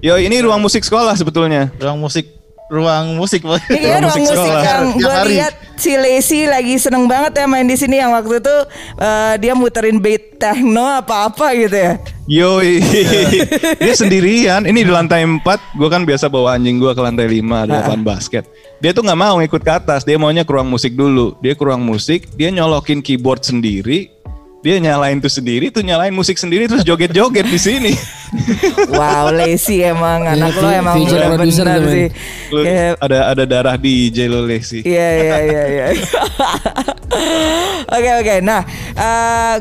Yo 0.00 0.14
ini 0.18 0.36
ruang 0.42 0.60
musik 0.60 0.82
sekolah 0.82 1.14
sebetulnya. 1.14 1.70
ruang 1.78 1.98
musik, 2.00 2.26
ruang 2.68 3.14
musik. 3.14 3.44
Ini 3.44 3.78
kayaknya 3.78 4.00
ruang 4.02 4.18
musik 4.18 4.22
musik 4.24 4.38
sekolah. 4.40 4.62
yang 4.64 4.84
gue 4.96 5.16
lihat 5.36 5.52
si 5.76 5.92
Lacey 5.94 6.42
lagi 6.48 6.74
seneng 6.80 7.04
banget 7.06 7.32
ya 7.38 7.46
main 7.46 7.68
di 7.68 7.76
sini 7.76 8.00
yang 8.00 8.10
waktu 8.16 8.40
itu 8.40 8.56
eh, 8.98 9.34
dia 9.38 9.52
muterin 9.54 10.00
beat 10.00 10.40
techno 10.40 10.82
apa-apa 10.82 11.52
gitu 11.54 11.76
ya. 11.76 11.94
Yoi, 12.26 12.82
dia 13.86 13.94
sendirian. 13.94 14.66
Ini 14.66 14.82
di 14.82 14.90
lantai 14.90 15.22
4, 15.22 15.46
gue 15.78 15.86
kan 15.86 16.02
biasa 16.02 16.26
bawa 16.26 16.58
anjing 16.58 16.82
gue 16.82 16.90
ke 16.90 16.98
lantai 16.98 17.30
5 17.30 17.38
di 17.38 17.70
lapangan 17.70 18.02
basket. 18.02 18.44
Dia 18.82 18.90
tuh 18.90 19.06
nggak 19.06 19.20
mau 19.22 19.38
ngikut 19.38 19.62
ke 19.62 19.70
atas, 19.70 20.02
dia 20.02 20.18
maunya 20.18 20.42
ke 20.42 20.50
ruang 20.50 20.66
musik 20.66 20.98
dulu. 20.98 21.38
Dia 21.38 21.54
ke 21.54 21.62
ruang 21.62 21.86
musik, 21.86 22.26
dia 22.34 22.50
nyolokin 22.50 22.98
keyboard 22.98 23.46
sendiri, 23.46 24.10
dia 24.66 24.82
nyalain 24.82 25.22
tuh 25.22 25.30
sendiri, 25.30 25.70
tuh 25.70 25.86
nyalain 25.86 26.10
musik 26.10 26.34
sendiri, 26.34 26.66
terus 26.66 26.82
joget-joget 26.82 27.46
di 27.46 27.60
sini. 27.62 27.94
Wow, 28.90 29.30
Lacey 29.30 29.86
emang 29.86 30.26
Ini 30.26 30.42
anak 30.42 30.58
lo 30.58 30.68
emang 30.74 30.98
men. 30.98 31.86
sih. 31.86 32.06
Lu 32.50 32.66
Kayak 32.66 32.98
ada 32.98 33.18
ada 33.30 33.44
darah 33.46 33.76
di 33.78 34.10
Jelo 34.10 34.42
Lacey. 34.42 34.82
Iya 34.82 35.08
iya 35.22 35.36
iya 35.46 35.62
iya. 35.70 35.84
Oke 37.96 38.10
oke. 38.18 38.34
Nah, 38.42 38.66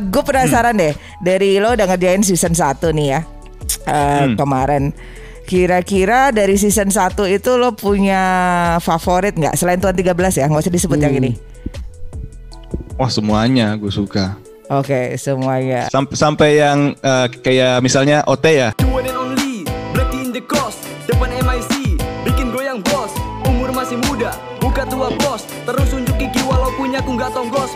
gue 0.02 0.24
penasaran 0.26 0.74
deh 0.74 0.98
dari 1.22 1.62
lo 1.62 1.78
udah 1.78 1.86
ngerjain 1.86 2.26
season 2.26 2.58
1 2.58 2.82
nih 2.98 3.08
ya. 3.14 3.22
Eh, 3.86 4.34
kemarin 4.34 4.90
Kira-kira 5.46 6.34
dari 6.34 6.58
season 6.58 6.90
1 6.90 7.30
itu 7.30 7.52
lo 7.54 7.78
punya 7.78 8.22
favorit 8.82 9.38
nggak 9.38 9.54
selain 9.54 9.78
Tuan 9.78 9.94
13 9.94 10.42
ya? 10.42 10.50
Nggak 10.50 10.66
usah 10.66 10.74
disebut 10.74 10.98
yang 10.98 11.14
ini. 11.14 11.38
Wah 12.98 13.14
semuanya 13.14 13.78
gue 13.78 13.94
suka. 13.94 14.45
Oke, 14.70 15.14
semuanya. 15.22 15.86
Sampai 15.94 16.16
sampai 16.18 16.50
yang 16.58 16.80
eh, 16.98 17.28
kayak 17.42 17.86
misalnya 17.86 18.26
OT 18.26 18.46
ya. 18.50 18.70
Terus 25.66 25.90
unjuk 25.98 26.16
gigi 26.22 26.42
walau 26.46 26.70
punya 26.78 27.02
nggak 27.02 27.30
tonggos. 27.34 27.72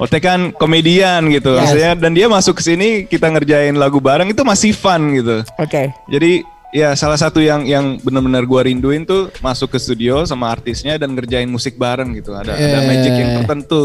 OT 0.00 0.14
kan 0.22 0.54
komedian 0.56 1.28
gitu, 1.28 1.52
Yes. 1.52 1.60
maksudnya 1.60 1.90
dan 1.98 2.12
dia 2.16 2.26
masuk 2.30 2.56
ke 2.56 2.62
sini 2.64 2.88
kita 3.04 3.28
ngerjain 3.28 3.76
lagu 3.76 4.00
bareng 4.00 4.30
itu 4.32 4.40
masih 4.46 4.72
fun 4.72 5.12
gitu. 5.12 5.44
Oke. 5.60 5.92
Jadi 6.08 6.40
ya 6.68 6.92
salah 6.92 7.16
satu 7.16 7.40
yang 7.40 7.64
yang 7.64 7.96
benar-benar 8.00 8.44
gua 8.44 8.64
rinduin 8.64 9.02
tuh 9.02 9.32
masuk 9.40 9.72
ke 9.72 9.78
studio 9.80 10.24
sama 10.24 10.52
artisnya 10.52 11.00
dan 11.00 11.16
ngerjain 11.16 11.48
musik 11.48 11.76
bareng 11.76 12.12
gitu. 12.16 12.36
Ada 12.36 12.52
ada 12.54 12.78
Eh. 12.80 12.86
magic 12.86 13.12
yang 13.12 13.30
tertentu 13.40 13.82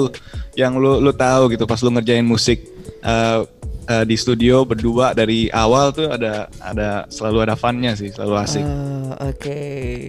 yang 0.54 0.74
lu 0.76 1.00
lu 1.00 1.12
tahu 1.12 1.52
gitu 1.52 1.64
pas 1.64 1.80
lu 1.80 1.90
ngerjain 1.92 2.24
musik 2.24 2.60
eh, 3.04 3.40
eh, 3.84 4.04
di 4.08 4.16
studio 4.16 4.64
berdua 4.64 5.12
dari 5.12 5.52
awal 5.52 5.92
tuh 5.92 6.08
ada 6.08 6.48
ada 6.60 7.04
selalu 7.08 7.38
ada 7.44 7.56
funnya 7.56 7.96
sih, 7.96 8.12
selalu 8.12 8.34
asik. 8.40 8.64
Oh, 8.64 9.30
Oke. 9.30 9.60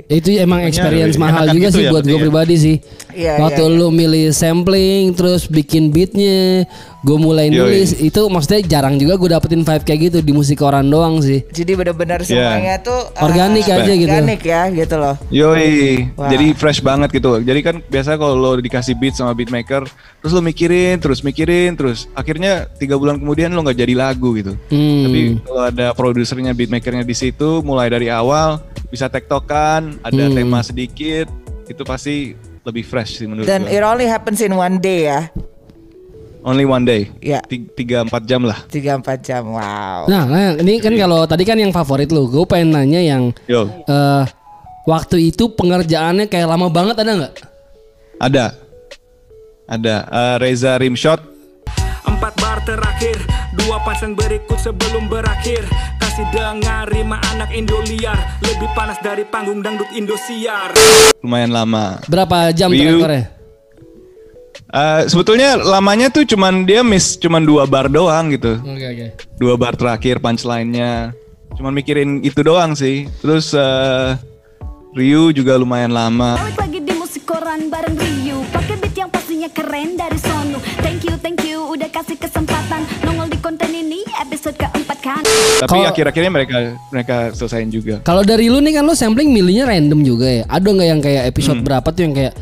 Itu 0.06 0.30
emang 0.34 0.62
experience 0.64 1.14
lebih 1.18 1.24
mahal 1.26 1.44
juga 1.50 1.68
gitu 1.70 1.78
sih 1.78 1.84
ya, 1.86 1.90
buat 1.92 2.04
gue 2.06 2.16
ya? 2.16 2.22
pribadi 2.22 2.54
sih. 2.56 2.76
Iya, 3.14 3.32
Waktu 3.42 3.62
iya, 3.66 3.70
iya. 3.70 3.78
lu 3.78 3.86
milih 3.90 4.26
sampling 4.30 5.02
terus 5.14 5.46
bikin 5.46 5.90
beatnya, 5.90 6.64
gue 7.04 7.18
mulai 7.20 7.46
Yoi. 7.46 7.60
nulis 7.60 7.90
itu 7.94 8.16
maksudnya 8.26 8.64
jarang 8.64 8.96
juga 8.96 9.14
gue 9.14 9.28
dapetin 9.28 9.60
vibe 9.60 9.84
kayak 9.84 10.00
gitu 10.02 10.18
di 10.18 10.32
musik 10.32 10.58
orang 10.58 10.88
doang 10.88 11.20
sih. 11.20 11.44
Jadi 11.46 11.76
benar-benar 11.76 12.24
semuanya 12.24 12.80
tuh 12.80 13.12
eh, 13.12 13.20
Organik 13.20 13.68
aja 13.68 13.92
gitu. 13.92 14.08
Organik 14.08 14.40
ya 14.40 14.62
gitu 14.72 14.96
loh. 14.96 15.14
Yoi, 15.28 16.08
Wah. 16.16 16.32
jadi 16.32 16.56
fresh 16.56 16.80
banget 16.80 17.12
gitu. 17.12 17.38
Jadi 17.38 17.60
kan 17.60 17.76
biasa 17.84 18.16
kalau 18.16 18.34
lo 18.34 18.56
dikasih 18.56 18.96
beat 18.96 19.12
sama 19.12 19.36
beatmaker, 19.36 19.84
terus 20.18 20.32
lo 20.32 20.40
mikirin, 20.40 20.96
terus 20.96 21.20
mikirin, 21.20 21.76
terus 21.76 22.08
akhirnya 22.12 22.64
tiga 22.72 22.96
bulan 22.96 23.20
kemudian 23.20 23.52
lo 23.52 23.60
nggak 23.60 23.78
jadi 23.78 23.94
lagu 23.94 24.32
gitu. 24.34 24.56
Hmm. 24.72 25.04
Tapi 25.04 25.20
kalau 25.44 25.62
ada 25.62 25.86
produsernya, 25.92 26.56
beatmakernya 26.56 27.04
di 27.04 27.12
situ, 27.12 27.60
mulai 27.60 27.86
dari 27.86 28.08
awal 28.08 28.64
bisa 28.88 29.06
tektokan, 29.06 30.00
ada 30.00 30.24
Hmm. 30.24 30.32
tema 30.32 30.64
sedikit, 30.64 31.28
itu 31.68 31.82
pasti 31.84 32.32
lebih 32.64 32.80
fresh 32.80 33.20
sih 33.20 33.28
menurut 33.28 33.44
Dan 33.44 33.68
gue. 33.68 33.76
it 33.76 33.84
only 33.84 34.08
happens 34.08 34.40
in 34.40 34.56
one 34.56 34.80
day 34.80 35.04
ya. 35.04 35.28
Only 36.44 36.68
one 36.68 36.84
day, 36.84 37.08
Ya. 37.18 37.40
Ti- 37.40 37.72
tiga 37.72 38.04
empat 38.04 38.22
jam 38.22 38.44
lah. 38.44 38.68
3-4 38.68 39.16
jam. 39.18 39.48
Wow. 39.48 40.04
Nah, 40.06 40.28
nah, 40.28 40.52
ini 40.60 40.76
kan 40.76 40.92
kalau 40.92 41.24
tadi 41.24 41.40
kan 41.40 41.56
yang 41.56 41.72
favorit 41.72 42.12
lu, 42.12 42.28
gue 42.28 42.44
pengen 42.44 42.76
nanya 42.76 43.00
yang 43.00 43.32
Yo, 43.48 43.64
eh 43.82 44.24
waktu 44.84 45.32
itu 45.32 45.48
pengerjaannya 45.48 46.28
kayak 46.28 46.44
lama 46.44 46.68
banget 46.68 47.00
ada 47.00 47.12
nggak? 47.16 47.34
ada, 48.14 48.44
ada 49.64 49.94
Eh, 50.04 50.36
Reza 50.38 50.76
Rimshot, 50.76 51.24
Empat 52.04 52.36
bar 52.36 52.60
terakhir, 52.62 53.16
dua 53.56 53.80
pasang 53.80 54.12
berikut 54.12 54.60
sebelum 54.60 55.08
berakhir 55.08 55.64
Kasih 55.96 56.28
dengar 56.30 56.84
rima 56.86 57.16
anak 57.26 57.50
Indo 57.50 57.80
liar 57.82 58.14
Lebih 58.38 58.68
panas 58.70 59.00
dari 59.00 59.24
panggung 59.24 59.64
dangdut 59.64 59.88
Indosiar 59.90 60.76
lumayan 61.24 61.48
lama. 61.50 62.04
Berapa 62.04 62.52
jam 62.52 62.68
tuh 62.68 63.00
Eh, 64.74 65.02
sebetulnya 65.06 65.54
lamanya 65.54 66.10
tuh 66.10 66.26
cuman 66.26 66.66
dia 66.66 66.82
miss 66.82 67.14
cuman 67.14 67.46
dua 67.46 67.62
bar 67.62 67.86
doang 67.86 68.26
gitu. 68.28 68.58
Oke 68.58 68.82
oke. 68.84 69.06
dua 69.38 69.54
bar 69.54 69.78
terakhir 69.78 70.18
punchline-nya. 70.18 71.14
Cuman 71.54 71.70
mikirin 71.70 72.18
itu 72.20 72.42
doang 72.42 72.74
sih. 72.74 73.06
Terus 73.22 73.54
eh, 73.54 74.18
Ryu 74.92 75.30
juga 75.30 75.54
lumayan 75.54 75.90
lama. 75.90 76.34
Balik 76.36 76.58
lagi 76.58 76.78
di 76.80 76.92
musik 76.92 77.22
koran 77.22 77.66
bareng 77.66 77.94
Ryu 77.94 78.46
Pakai 78.50 78.78
beat 78.78 78.94
yang 78.94 79.10
pastinya 79.10 79.50
keren 79.50 79.94
dari 79.94 80.14
sono 80.14 80.58
Thank 80.78 81.02
you, 81.02 81.14
thank 81.18 81.42
you 81.42 81.66
udah 81.66 81.90
kasih 81.90 82.14
kesempatan 82.14 82.78
Nongol 83.02 83.26
di 83.26 83.38
konten 83.38 83.66
ini 83.68 84.06
episode 84.16 84.54
keempat 84.54 84.98
kan 85.00 85.22
Tapi 85.58 85.66
Kalau- 85.68 85.90
akhir-akhirnya 85.90 86.30
mereka 86.30 86.56
mereka 86.88 87.16
selesaiin 87.30 87.70
juga. 87.70 88.02
Kalau 88.02 88.22
dari 88.22 88.46
lu 88.46 88.58
nih 88.58 88.78
kan 88.78 88.84
lu 88.84 88.94
sampling 88.94 89.30
milihnya 89.30 89.66
random 89.66 90.02
juga 90.02 90.26
ya. 90.26 90.42
Ada 90.46 90.66
nggak 90.68 90.88
yang 90.88 91.00
kayak 91.00 91.22
episode 91.26 91.58
Hmm. 91.58 91.66
berapa 91.66 91.88
tuh 91.90 92.02
yang 92.06 92.14
kayak 92.14 92.34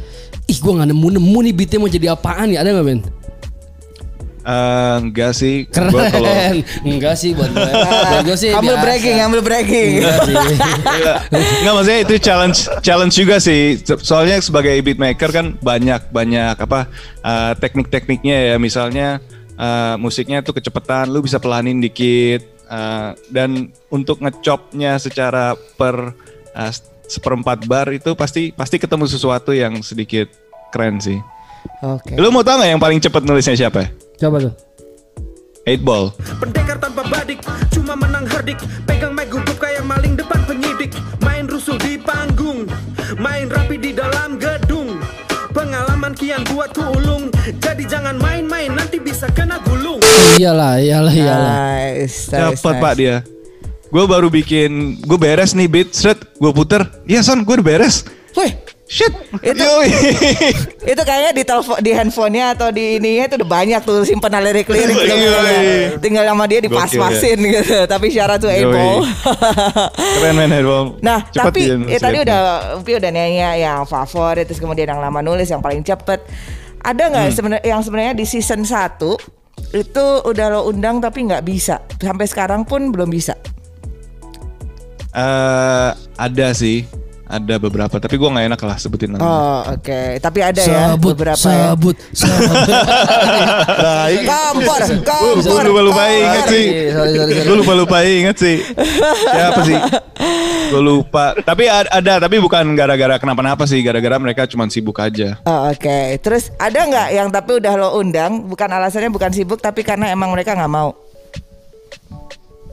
ih 0.50 0.58
gua 0.58 0.82
nggak 0.82 0.90
nemu 0.90 1.08
nemu 1.18 1.38
nih 1.48 1.52
beatnya 1.54 1.78
mau 1.78 1.90
jadi 1.90 2.06
apaan 2.14 2.50
ya 2.50 2.60
ada 2.62 2.70
nggak 2.74 2.86
Ben? 2.86 3.00
Eh, 4.42 4.96
enggak 4.98 5.32
sih. 5.38 5.70
Keren. 5.70 5.94
Gua 5.94 6.10
kalau 6.10 6.34
Enggak 6.82 7.14
sih 7.14 7.30
buat 7.30 7.46
gue. 7.54 7.62
buat 8.10 8.22
gue 8.26 8.36
sih 8.36 8.50
ambil 8.50 8.74
biasa. 8.74 8.84
breaking, 8.90 9.16
ambil 9.22 9.40
breaking. 9.46 9.90
Enggak 10.02 10.18
sih. 10.26 10.34
Iya. 10.98 11.14
Nggak 11.62 11.72
maksudnya 11.78 12.00
itu 12.02 12.14
challenge 12.18 12.58
challenge 12.82 13.14
juga 13.14 13.36
sih. 13.38 13.78
Soalnya 14.02 14.42
sebagai 14.42 14.74
beatmaker 14.82 15.30
kan 15.30 15.46
banyak 15.62 16.10
banyak 16.10 16.58
apa 16.58 16.90
eh, 17.22 17.52
teknik-tekniknya 17.62 18.36
ya. 18.50 18.56
Misalnya 18.58 19.22
eh, 19.54 19.94
musiknya 20.02 20.42
tuh 20.42 20.58
kecepatan, 20.58 21.14
lu 21.14 21.22
bisa 21.22 21.38
pelanin 21.38 21.78
dikit. 21.78 22.42
eh, 22.72 23.10
dan 23.30 23.70
untuk 23.94 24.18
ngechopnya 24.24 24.98
secara 24.98 25.54
per 25.78 26.18
eh, 26.56 26.72
seperempat 27.06 27.64
bar 27.66 27.90
itu 27.90 28.14
pasti 28.14 28.50
pasti 28.52 28.76
ketemu 28.78 29.06
sesuatu 29.06 29.50
yang 29.50 29.80
sedikit 29.80 30.28
keren 30.70 30.98
sih. 30.98 31.18
Oke. 31.82 32.18
Lu 32.18 32.30
mau 32.30 32.42
tau 32.42 32.58
nggak 32.58 32.70
yang 32.74 32.82
paling 32.82 32.98
cepet 32.98 33.22
nulisnya 33.22 33.54
siapa? 33.54 33.90
Coba 34.18 34.50
tuh. 34.50 34.54
Eight 35.62 35.78
Ball. 35.78 36.10
Pendekar 36.42 36.82
tanpa 36.82 37.06
badik, 37.06 37.38
cuma 37.70 37.94
menang 37.94 38.26
herdik 38.26 38.58
Pegang 38.82 39.14
mic 39.14 39.30
gugup 39.30 39.54
kayak 39.62 39.86
maling 39.86 40.18
depan 40.18 40.42
penyidik 40.42 40.90
Main 41.22 41.46
rusuh 41.46 41.78
di 41.78 41.94
panggung, 42.02 42.66
main 43.14 43.46
rapi 43.46 43.78
di 43.78 43.94
dalam 43.94 44.42
gedung 44.42 44.98
Pengalaman 45.54 46.18
kian 46.18 46.42
buatku 46.50 46.82
ulung 46.98 47.30
Jadi 47.62 47.86
jangan 47.86 48.18
main-main, 48.18 48.74
nanti 48.74 48.98
bisa 48.98 49.30
kena 49.30 49.62
gulung 49.62 50.02
Iyalah, 50.34 50.82
iyalah, 50.82 51.14
iyalah. 51.14 51.54
Nice, 51.54 52.26
nice, 52.26 52.58
Cepet 52.58 52.74
nice. 52.74 52.82
pak 52.82 52.92
dia. 52.98 53.16
Gue 53.92 54.04
baru 54.08 54.26
bikin, 54.26 54.98
gue 54.98 55.18
beres 55.20 55.52
nih 55.52 55.68
beat, 55.68 55.92
set, 55.92 56.16
gue 56.34 56.50
puter, 56.50 56.80
iya 57.04 57.20
son, 57.20 57.44
gue 57.44 57.54
udah 57.54 57.66
beres. 57.66 58.08
Wih, 58.32 58.56
Shit, 58.82 59.08
Itu- 59.40 59.64
itu 60.92 61.00
kayaknya 61.00 61.32
di 61.32 61.48
telepon 61.48 61.80
di 61.80 61.96
handphonenya 61.96 62.52
atau 62.52 62.68
di 62.68 63.00
ininya 63.00 63.24
itu 63.24 63.34
udah 63.40 63.48
banyak 63.48 63.80
tuh 63.80 64.04
simpenan 64.04 64.44
lirik-lirik 64.44 64.92
Yoi. 64.92 65.08
tinggal, 65.08 65.44
tinggal 65.96 66.24
sama 66.28 66.44
dia 66.44 66.60
dipas-pasin 66.60 67.40
gitu. 67.40 67.88
Tapi 67.88 68.12
syarat 68.12 68.36
tuh 68.36 68.52
able. 68.52 69.08
Keren 70.20 70.34
men 70.36 70.52
Headball. 70.52 71.00
Nah, 71.00 71.24
Cepet 71.24 71.40
tapi 71.40 71.60
ya, 71.88 71.98
tadi 72.04 72.18
udah 72.20 72.40
Upi 72.76 72.92
udah 72.92 73.08
nanya 73.08 73.56
yang 73.56 73.88
favorit 73.88 74.44
terus 74.44 74.60
kemudian 74.60 74.84
yang 74.84 75.00
lama 75.00 75.24
nulis 75.24 75.48
yang 75.48 75.64
paling 75.64 75.80
cepet. 75.80 76.20
Ada 76.84 77.02
nggak 77.08 77.24
Hmm. 77.24 77.32
sebenarnya 77.32 77.64
yang 77.64 77.80
sebenarnya 77.80 78.12
di 78.12 78.28
season 78.28 78.60
1 78.60 79.16
itu 79.72 80.04
udah 80.20 80.46
lo 80.52 80.68
undang 80.68 81.00
tapi 81.00 81.24
nggak 81.24 81.40
bisa. 81.40 81.80
Sampai 81.96 82.28
sekarang 82.28 82.68
pun 82.68 82.92
belum 82.92 83.08
bisa. 83.08 83.32
Eh, 85.12 85.90
ada 86.16 86.48
sih, 86.56 86.88
ada 87.28 87.60
beberapa, 87.60 88.00
tapi 88.00 88.16
gue 88.16 88.28
nggak 88.32 88.46
enak 88.48 88.60
lah 88.64 88.76
sebutin 88.80 89.12
namanya. 89.12 89.28
Oh, 89.28 89.60
oke. 89.76 90.00
Tapi 90.16 90.38
ada 90.40 90.60
ya 90.64 90.96
Sebut, 90.96 91.12
beberapa 91.12 91.48
ya. 91.52 91.76
sebut, 91.76 91.96
sebut. 92.16 92.56
Nah, 93.84 94.04
ini 94.08 94.24
Kompor, 94.24 94.80
Gue 94.88 95.62
lupa 95.68 95.82
lupa 95.84 96.02
inget 96.08 96.44
sih. 96.48 96.64
Gue 97.44 97.56
lupa 97.60 97.72
lupa 97.76 97.96
inget 98.08 98.36
sih. 98.40 98.56
Siapa 99.32 99.60
sih? 99.68 99.76
Gue 100.72 100.80
lupa. 100.80 101.36
Tapi 101.44 101.68
ada, 101.68 101.88
ada, 101.92 102.12
tapi 102.24 102.40
bukan 102.40 102.72
gara-gara 102.72 103.20
kenapa-napa 103.20 103.68
sih. 103.68 103.84
Gara-gara 103.84 104.16
mereka 104.16 104.48
cuma 104.48 104.64
sibuk 104.72 104.96
aja. 104.96 105.36
Oh, 105.44 105.68
Oke, 105.68 106.16
terus 106.24 106.48
ada 106.56 106.88
nggak 106.88 107.08
yang 107.12 107.28
tapi 107.28 107.60
udah 107.60 107.72
lo 107.76 108.00
undang, 108.00 108.48
bukan 108.48 108.68
alasannya 108.68 109.12
bukan 109.12 109.28
sibuk, 109.28 109.60
tapi 109.60 109.84
karena 109.84 110.08
emang 110.08 110.32
mereka 110.32 110.56
nggak 110.56 110.72
mau. 110.72 110.96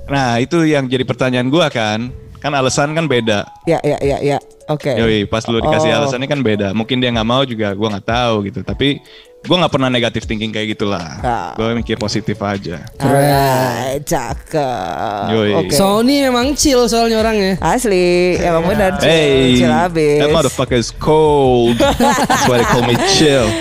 Nah 0.10 0.42
itu 0.42 0.66
yang 0.66 0.90
jadi 0.90 1.04
pertanyaan 1.04 1.52
gue 1.52 1.68
kan. 1.70 2.29
Kan 2.40 2.56
alasan 2.56 2.96
kan 2.96 3.06
beda. 3.06 3.44
Ya, 3.68 3.80
ya, 3.84 4.00
ya, 4.00 4.18
ya. 4.24 4.38
Oke. 4.70 4.94
Yoi, 4.94 5.26
pas 5.26 5.44
lu 5.46 5.60
dikasih 5.60 5.92
Oh. 5.92 5.98
alasannya 6.04 6.30
kan 6.30 6.40
beda. 6.40 6.72
Mungkin 6.72 7.02
dia 7.02 7.10
nggak 7.10 7.28
mau 7.28 7.42
juga, 7.44 7.74
gue 7.74 7.88
nggak 7.90 8.06
tahu 8.06 8.36
gitu. 8.48 8.62
Tapi 8.62 9.02
gue 9.40 9.56
nggak 9.56 9.74
pernah 9.74 9.90
negatif 9.90 10.24
thinking 10.24 10.54
kayak 10.54 10.78
gitulah. 10.78 11.20
Ah. 11.20 11.52
Gue 11.58 11.74
mikir 11.74 11.98
positif 11.98 12.38
aja. 12.40 12.86
Alright, 12.96 14.06
cakep. 14.06 15.24
Yoi. 15.34 15.52
Oke. 15.58 15.74
Sony 15.74 16.22
memang 16.22 16.54
chill 16.54 16.86
soalnya 16.86 17.20
orangnya. 17.20 17.58
Asli, 17.60 18.38
emang 18.38 18.64
benar 18.64 19.02
Hey, 19.02 19.58
chill 19.58 19.74
abis. 19.74 20.20
that 20.22 20.30
motherfucker 20.32 20.78
is 20.78 20.94
cold. 20.94 21.76
That's 21.82 22.46
why 22.46 22.62
they 22.62 22.68
call 22.68 22.86
me 22.86 22.96
chill. 23.12 23.50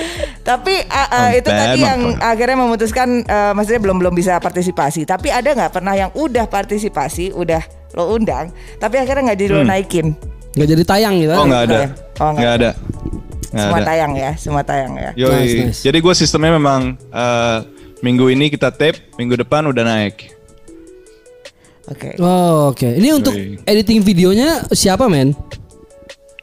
Tapi 0.48 0.80
uh, 0.80 1.08
uh, 1.12 1.28
itu 1.36 1.44
bad, 1.44 1.60
tadi 1.60 1.80
yang 1.84 2.00
akhirnya 2.16 2.56
memutuskan, 2.56 3.20
uh, 3.20 3.52
maksudnya 3.52 3.84
belum 3.84 4.00
belum 4.00 4.14
bisa 4.16 4.40
partisipasi. 4.40 5.04
Tapi 5.04 5.28
ada 5.28 5.52
nggak 5.52 5.76
pernah 5.76 5.92
yang 5.92 6.08
udah 6.16 6.48
partisipasi, 6.48 7.36
udah 7.36 7.60
lo 7.98 8.14
undang, 8.14 8.54
tapi 8.78 8.94
akhirnya 9.02 9.34
nggak 9.34 9.38
jadi 9.42 9.52
lo 9.52 9.62
naikin. 9.66 10.14
Nggak 10.54 10.68
jadi 10.70 10.82
tayang 10.86 11.14
gitu. 11.18 11.32
Hmm. 11.34 11.42
Oh 11.42 11.46
nggak 11.50 11.62
ada, 11.66 11.74
Oh, 11.74 11.82
nggak 11.82 12.38
nggak 12.38 12.52
ada, 12.54 12.70
nggak 12.70 13.58
Semua 13.58 13.78
ada. 13.78 13.86
tayang 13.90 14.12
ya, 14.14 14.30
semua 14.38 14.62
tayang 14.62 14.92
ya. 14.94 15.10
Yoi. 15.18 15.34
Nice, 15.34 15.54
nice. 15.58 15.80
Jadi 15.82 15.98
gue 15.98 16.14
sistemnya 16.14 16.54
memang 16.54 16.80
eh, 16.94 17.58
minggu 18.00 18.30
ini 18.30 18.46
kita 18.48 18.70
tape, 18.70 19.02
minggu 19.18 19.34
depan 19.34 19.66
udah 19.66 19.82
naik. 19.82 20.30
Oke. 21.88 22.14
Oh, 22.20 22.70
Oke, 22.70 22.86
ini 22.94 23.10
untuk 23.10 23.34
Yoi. 23.34 23.58
editing 23.64 24.04
videonya 24.04 24.62
siapa 24.70 25.08
men? 25.08 25.34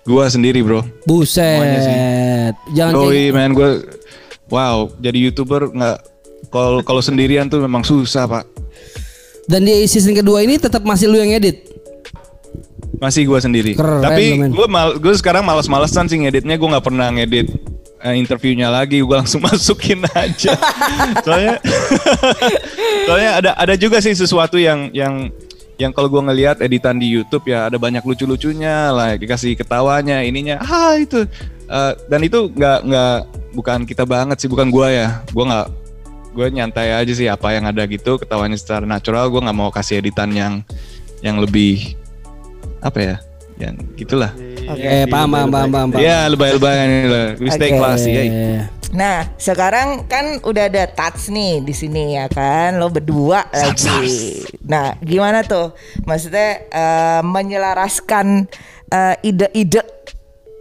Gua 0.06 0.30
sendiri 0.30 0.62
bro. 0.62 0.86
Buset. 1.08 2.54
Jangan 2.76 2.92
kayak 2.94 3.06
Yoi 3.10 3.24
man 3.32 3.52
gue, 3.54 3.70
wow 4.54 4.86
jadi 5.02 5.18
youtuber 5.18 5.74
nggak 5.74 5.98
kalau 6.54 6.86
kalau 6.86 7.02
sendirian 7.02 7.48
tuh 7.48 7.64
memang 7.64 7.82
susah 7.82 8.28
pak. 8.28 8.46
Dan 9.46 9.66
di 9.66 9.86
season 9.86 10.18
kedua 10.18 10.42
ini 10.42 10.58
tetap 10.58 10.82
masih 10.82 11.10
lu 11.10 11.18
yang 11.22 11.34
edit. 11.34 11.70
Masih 12.98 13.28
gue 13.28 13.40
sendiri. 13.40 13.72
Keren 13.78 14.02
Tapi 14.02 14.40
gue 14.50 14.68
mal, 14.72 14.98
gue 14.98 15.14
sekarang 15.20 15.46
malas-malesan 15.46 16.10
sih 16.10 16.18
ngeditnya. 16.18 16.58
Gue 16.58 16.69
nggak 16.72 16.86
pernah 16.86 17.13
ngedit 17.13 17.54
eh, 18.02 18.15
interviewnya 18.17 18.74
lagi. 18.74 19.04
Gue 19.04 19.15
langsung 19.15 19.43
masukin 19.46 20.02
aja. 20.15 20.58
soalnya, 21.22 21.62
soalnya 23.08 23.32
ada 23.43 23.52
ada 23.60 23.74
juga 23.78 24.02
sih 24.02 24.17
sesuatu 24.17 24.58
yang 24.58 24.89
yang 24.96 25.30
yang 25.76 25.91
kalau 25.91 26.08
gue 26.08 26.24
ngelihat 26.24 26.63
editan 26.63 26.96
di 26.96 27.12
YouTube 27.12 27.52
ya 27.52 27.67
ada 27.67 27.76
banyak 27.76 28.00
lucu-lucunya 28.00 28.96
lah 28.96 29.19
dikasih 29.19 29.60
ketawanya 29.60 30.24
ininya 30.24 30.56
ah 30.63 30.96
itu 30.96 31.28
Eh, 31.65 31.93
dan 32.06 32.22
itu 32.22 32.46
nggak 32.54 32.80
nggak 32.86 33.17
bukan 33.58 33.80
kita 33.89 34.06
banget 34.06 34.38
sih 34.38 34.46
bukan 34.46 34.69
gue 34.69 34.88
ya 35.02 35.26
gue 35.26 35.46
nggak 35.50 35.67
gue 36.36 36.48
nyantai 36.52 36.91
aja 36.91 37.13
sih 37.15 37.26
apa 37.26 37.56
yang 37.56 37.63
ada 37.63 37.88
gitu 37.88 38.19
ketawanya 38.19 38.60
secara 38.60 38.84
natural 38.84 39.32
gue 39.32 39.39
nggak 39.39 39.56
mau 39.56 39.71
kasih 39.71 40.04
editan 40.04 40.30
yang 40.30 40.54
yang 41.24 41.39
lebih 41.39 41.95
apa 42.84 43.00
ya 43.00 43.15
yang 43.56 43.80
gitulah 43.95 44.36
Eh, 44.65 45.06
paham, 45.06 45.30
paham, 45.30 45.50
paham, 45.54 45.69
paham. 45.69 45.89
paham. 45.93 46.02
ya 46.02 46.26
lebay-lebayan 46.26 46.89
ini 46.89 47.06
lah 47.06 47.28
we 47.38 47.48
stay 47.48 47.69
Oke. 47.69 47.78
classy 47.80 48.12
ya 48.12 48.24
Eh, 48.26 48.62
Nah, 48.95 49.28
sekarang 49.36 50.08
kan 50.08 50.39
udah 50.39 50.71
ada 50.71 50.88
touch 50.88 51.28
nih 51.28 51.60
di 51.60 51.76
sini 51.76 52.15
ya 52.15 52.32
kan, 52.32 52.80
lo 52.80 52.88
berdua 52.88 53.43
lagi. 53.52 54.39
Nah, 54.63 54.95
gimana 55.04 55.43
tuh? 55.43 55.76
Maksudnya 56.08 56.63
eh, 56.63 57.19
menyelaraskan 57.19 58.48
eh, 58.88 59.15
ide-ide 59.19 59.84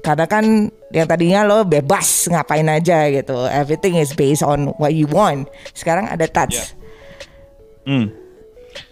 karena 0.04 0.28
kan 0.28 0.68
yang 0.92 1.06
tadinya 1.08 1.48
lo 1.48 1.64
bebas 1.64 2.28
ngapain 2.28 2.68
aja 2.68 3.08
gitu. 3.08 3.48
Everything 3.48 3.96
is 3.96 4.12
based 4.12 4.44
on 4.44 4.76
what 4.76 4.92
you 4.92 5.08
want. 5.08 5.48
Sekarang 5.72 6.04
ada 6.04 6.28
touch. 6.28 6.76
Hmm. 7.88 8.12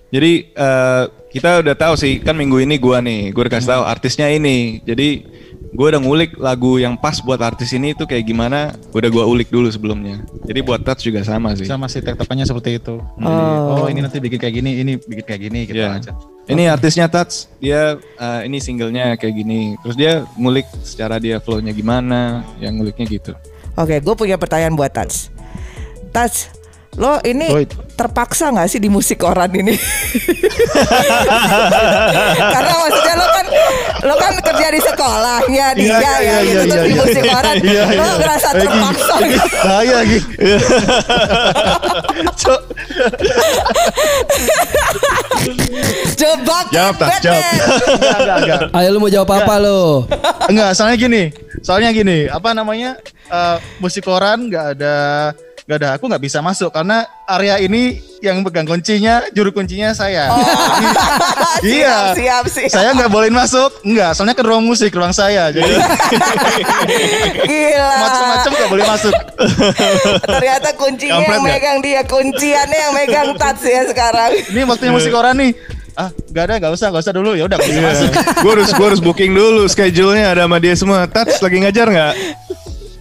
Jadi 0.09 0.57
eh, 0.57 1.05
kita 1.29 1.61
udah 1.61 1.77
tahu 1.77 1.94
sih 2.01 2.25
kan 2.25 2.33
minggu 2.33 2.64
ini 2.64 2.81
gua 2.81 3.05
nih, 3.05 3.29
gua 3.37 3.44
udah 3.44 3.53
kasih 3.61 3.70
tahu 3.77 3.83
artisnya 3.85 4.33
ini. 4.33 4.81
Jadi 4.88 5.29
gua 5.73 5.97
udah 5.97 6.01
ngulik 6.05 6.37
lagu 6.37 6.77
yang 6.77 6.95
pas 6.95 7.19
buat 7.19 7.41
artis 7.41 7.73
ini 7.73 7.97
itu 7.97 8.05
kayak 8.05 8.25
gimana, 8.29 8.77
udah 8.93 9.09
gua 9.09 9.25
ulik 9.25 9.49
dulu 9.49 9.69
sebelumnya. 9.73 10.21
Jadi 10.45 10.61
buat 10.61 10.85
touch 10.85 11.09
juga 11.09 11.25
sama 11.25 11.57
sih. 11.57 11.65
sama 11.65 11.89
si 11.89 12.05
tektokannya 12.05 12.45
seperti 12.45 12.77
itu. 12.77 13.01
Oh. 13.19 13.89
ini 13.89 14.05
nanti 14.05 14.21
bikin 14.21 14.39
kayak 14.39 14.55
gini, 14.61 14.71
ini 14.85 14.93
bikin 15.01 15.25
kayak 15.25 15.41
gini 15.49 15.61
gitu 15.67 15.81
Iya. 15.81 15.97
aja. 15.99 16.13
Ini 16.43 16.75
artisnya 16.75 17.07
Tats, 17.07 17.47
dia 17.63 17.97
eh, 17.99 18.41
ini 18.51 18.59
singlenya 18.59 19.15
kayak 19.15 19.35
gini. 19.35 19.79
Terus 19.87 19.97
dia 19.97 20.13
ngulik 20.35 20.67
secara 20.83 21.23
dia 21.23 21.39
flow-nya 21.39 21.71
gimana, 21.71 22.43
yang 22.59 22.77
nguliknya 22.77 23.07
gitu. 23.07 23.33
Oke, 23.79 24.03
gue 24.03 24.15
punya 24.19 24.37
pertanyaan 24.37 24.77
buat 24.77 24.93
touch. 24.93 25.33
Touch, 26.13 26.51
lo 27.00 27.16
ini 27.24 27.48
Oi. 27.48 27.64
terpaksa 27.96 28.52
nggak 28.52 28.68
sih 28.68 28.76
di 28.76 28.92
musik 28.92 29.16
koran 29.24 29.48
ini? 29.48 29.72
Karena 32.52 32.72
maksudnya 32.85 33.14
lo 33.16 33.26
kan 33.33 33.46
lo 34.05 34.14
kan 34.20 34.35
kerja 34.44 34.68
di 34.68 34.81
sekolahnya 34.85 35.66
dia 35.72 35.88
Iya, 35.88 35.96
ya 35.96 36.12
iya, 36.20 36.37
gitu 36.44 36.52
iya, 36.52 36.68
terus 36.68 36.76
iya, 36.76 36.85
di 36.85 36.92
iya. 36.92 37.00
musik 37.00 37.22
koran 37.24 37.57
Iya, 37.64 37.83
lo 37.96 38.05
iya. 38.05 38.12
ngerasa 38.20 38.48
terpaksa. 38.61 39.14
Bahaya 39.64 39.94
lagi. 40.05 40.18
Jebak 46.20 46.66
Jawab, 46.76 46.94
Tas, 47.00 47.24
jawab. 47.24 47.40
Enggak, 47.40 48.16
enggak, 48.20 48.37
enggak. 48.44 48.61
Ayo 48.76 48.88
lu 48.92 48.98
mau 49.00 49.09
jawab 49.09 49.31
apa 49.33 49.55
lo? 49.64 50.05
Enggak, 50.44 50.76
soalnya 50.76 50.96
gini. 51.00 51.33
Soalnya 51.64 51.88
gini, 51.96 52.28
apa 52.28 52.52
namanya? 52.52 53.00
eh, 53.33 53.57
musik 53.81 54.05
koran 54.05 54.52
nggak 54.52 54.76
ada 54.76 55.33
nggak 55.62 55.79
ada 55.79 55.88
aku 55.94 56.11
nggak 56.11 56.22
bisa 56.27 56.42
masuk 56.42 56.75
karena 56.75 57.07
area 57.31 57.55
ini 57.62 58.03
yang 58.18 58.42
pegang 58.42 58.66
kuncinya 58.66 59.22
juru 59.31 59.51
kuncinya 59.51 59.94
saya. 59.94 60.31
iya. 61.66 62.14
siap, 62.14 62.46
siap. 62.51 62.70
Saya 62.70 62.94
nggak 62.94 63.11
bolehin 63.11 63.35
masuk. 63.35 63.70
Enggak, 63.83 64.14
soalnya 64.14 64.35
ke 64.35 64.42
ruang 64.46 64.62
musik, 64.62 64.94
ruang 64.94 65.11
saya. 65.14 65.51
Jadi 65.51 65.66
Gila. 67.51 67.90
macam-macam 67.98 68.51
nggak 68.55 68.70
boleh 68.70 68.87
masuk. 68.87 69.14
Ternyata 70.38 70.68
kuncinya 70.79 71.18
Kampret 71.18 71.31
yang 71.31 71.42
nggak? 71.42 71.55
megang 71.59 71.79
dia, 71.83 72.01
kunciannya 72.07 72.79
yang 72.79 72.92
megang 72.94 73.29
touch 73.38 73.62
ya 73.66 73.83
sekarang. 73.90 74.31
Ini 74.55 74.61
waktunya 74.66 74.92
musik 74.94 75.11
koran 75.11 75.35
nih. 75.38 75.53
Ah, 75.98 76.09
nggak 76.11 76.44
ada, 76.46 76.55
nggak 76.62 76.72
usah, 76.79 76.87
nggak 76.94 77.03
usah 77.07 77.14
dulu. 77.14 77.31
Ya 77.35 77.44
udah, 77.51 77.59
nggak 77.59 77.70
bisa 77.70 77.83
masuk. 77.83 78.11
gue 78.14 78.51
harus 78.55 78.70
gue 78.70 78.87
harus 78.87 79.01
booking 79.03 79.35
dulu 79.35 79.66
schedule-nya 79.66 80.35
ada 80.35 80.42
sama 80.46 80.59
dia 80.62 80.75
semua. 80.79 81.11
Tats 81.11 81.42
lagi 81.42 81.59
ngajar 81.59 81.87
nggak? 81.90 82.14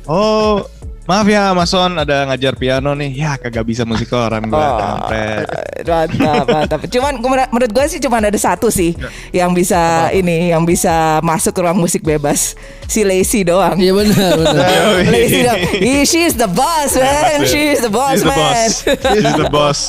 Oh, 0.10 0.66
maaf 1.10 1.28
ya 1.28 1.52
Mas 1.52 1.70
Son 1.70 1.92
ada 1.98 2.30
ngajar 2.30 2.54
piano 2.56 2.94
nih. 2.94 3.12
Ya 3.14 3.32
kagak 3.36 3.66
bisa 3.66 3.84
musik 3.84 4.08
koran 4.08 4.48
gue. 4.48 4.56
Oh. 4.56 4.78
kampret. 4.78 5.48
Mantap, 5.82 6.46
mantap. 6.48 6.80
Cuman 6.88 7.14
menurut, 7.22 7.72
gue 7.74 7.86
sih 7.90 8.00
cuma 8.00 8.22
ada 8.22 8.38
satu 8.38 8.70
sih 8.70 8.94
yang 9.34 9.52
bisa 9.52 10.14
ini, 10.14 10.54
yang 10.54 10.64
bisa 10.64 11.20
masuk 11.26 11.58
ke 11.58 11.62
ruang 11.66 11.80
musik 11.80 12.06
bebas. 12.06 12.54
Si 12.86 13.02
Lacy 13.02 13.48
doang. 13.48 13.80
Iya 13.80 13.92
benar, 13.96 14.32
benar. 14.36 14.68
Lacy 15.16 15.40
doang. 15.48 15.60
He, 15.80 16.06
she's 16.06 16.36
the 16.38 16.48
boss, 16.48 16.96
man. 16.96 17.44
She's 17.50 17.82
the 17.82 17.92
boss, 17.92 18.20
He's 18.20 18.24
the 18.24 18.32
man. 18.32 18.40
boss. 18.40 18.74
He's 18.86 19.36
the 19.36 19.50
boss. 19.50 19.80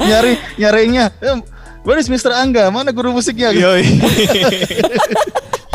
Nyari, 0.00 0.32
nyarinya. 0.58 1.06
Where 1.86 1.96
is 1.96 2.10
Mr. 2.10 2.34
Angga? 2.34 2.68
Mana 2.68 2.92
guru 2.92 3.14
musiknya? 3.14 3.54
Yoi. 3.54 3.80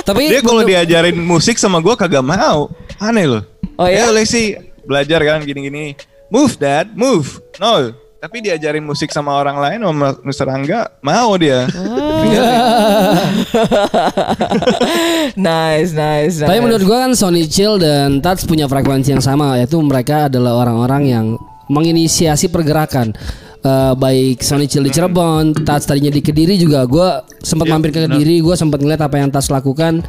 Tapi 0.03 0.27
Dia 0.27 0.43
kalau 0.43 0.67
diajarin 0.67 1.15
musik 1.15 1.55
sama 1.55 1.79
gue 1.79 1.95
kagak 1.95 2.21
mau. 2.21 2.67
Aneh 2.99 3.25
loh. 3.29 3.43
Oh 3.77 3.89
ya? 3.89 4.05
Ya 4.05 4.13
Lexi 4.13 4.57
belajar 4.85 5.23
kan 5.23 5.41
gini-gini. 5.45 5.97
Move 6.29 6.53
dad, 6.57 6.93
move. 6.97 7.41
No. 7.61 7.93
tapi 8.23 8.39
diajarin 8.39 8.87
musik 8.87 9.11
sama 9.11 9.35
orang 9.35 9.59
lain 9.59 9.83
sama 9.83 10.15
Mr. 10.23 10.47
Angga 10.47 10.87
mau 11.03 11.35
dia. 11.35 11.67
nice, 15.35 15.91
nice, 15.99 16.39
nice. 16.39 16.47
Tapi 16.47 16.63
menurut 16.63 16.87
gua 16.87 17.03
kan 17.03 17.11
Sony 17.19 17.43
Chill 17.51 17.75
dan 17.83 18.23
Tats 18.23 18.47
punya 18.47 18.71
frekuensi 18.71 19.11
yang 19.11 19.19
sama 19.19 19.59
yaitu 19.59 19.75
mereka 19.83 20.31
adalah 20.31 20.55
orang-orang 20.55 21.03
yang 21.03 21.25
menginisiasi 21.67 22.47
pergerakan. 22.47 23.11
Eh, 23.59 23.93
baik 23.99 24.39
Sony 24.39 24.71
Chill 24.71 24.87
di 24.87 24.91
Cirebon, 24.95 25.51
Tats 25.67 25.83
tadinya 25.83 26.11
di 26.11 26.23
Kediri 26.23 26.55
juga 26.55 26.87
gua 26.87 27.27
sempat 27.43 27.67
mampir 27.67 27.91
ke 27.91 28.07
Kediri, 28.07 28.39
gua 28.39 28.55
sempat 28.55 28.79
ngeliat 28.79 29.03
apa 29.03 29.19
yang 29.19 29.35
Tats 29.35 29.51
lakukan. 29.51 29.99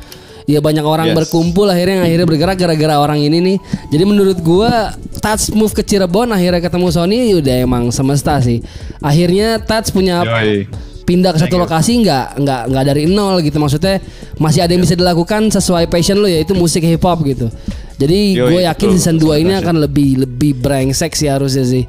Ya 0.44 0.60
banyak 0.60 0.84
orang 0.84 1.12
Yes. 1.12 1.16
berkumpul 1.16 1.64
akhirnya 1.72 2.04
akhirnya 2.04 2.28
bergerak 2.28 2.56
gara-gara 2.60 3.00
orang 3.00 3.16
ini 3.16 3.40
nih. 3.40 3.56
Jadi 3.88 4.04
menurut 4.04 4.38
gua 4.44 4.92
Tats 5.24 5.48
move 5.48 5.72
ke 5.72 5.80
Cirebon 5.80 6.28
akhirnya 6.28 6.60
ketemu 6.60 6.92
Sony 6.92 7.32
udah 7.32 7.64
emang 7.64 7.88
semesta 7.88 8.36
sih. 8.44 8.60
Akhirnya 9.00 9.56
Tats 9.56 9.88
punya 9.88 10.20
Yoi. 10.20 10.68
pindah 11.08 11.32
ke 11.32 11.40
satu 11.40 11.56
lokasi 11.56 12.00
nggak 12.04 12.44
nggak 12.44 12.62
nggak 12.72 12.84
dari 12.84 13.08
nol 13.08 13.40
gitu 13.40 13.56
maksudnya 13.60 14.00
masih 14.40 14.64
ada 14.64 14.72
yang 14.72 14.84
bisa 14.84 14.96
dilakukan 14.96 15.52
sesuai 15.52 15.88
passion 15.88 16.16
lo 16.20 16.28
yaitu 16.28 16.56
musik 16.56 16.80
hip 16.80 17.04
hop 17.04 17.20
gitu 17.28 17.52
jadi 18.00 18.40
gue 18.40 18.60
yakin 18.64 18.88
betul, 18.88 18.96
season 18.96 19.16
betul, 19.20 19.36
2 19.36 19.44
ini 19.44 19.52
akan 19.60 19.84
lebih 19.84 20.24
lebih 20.24 20.56
brengsek 20.64 21.12
sih 21.12 21.28
harusnya 21.28 21.60
sih 21.60 21.84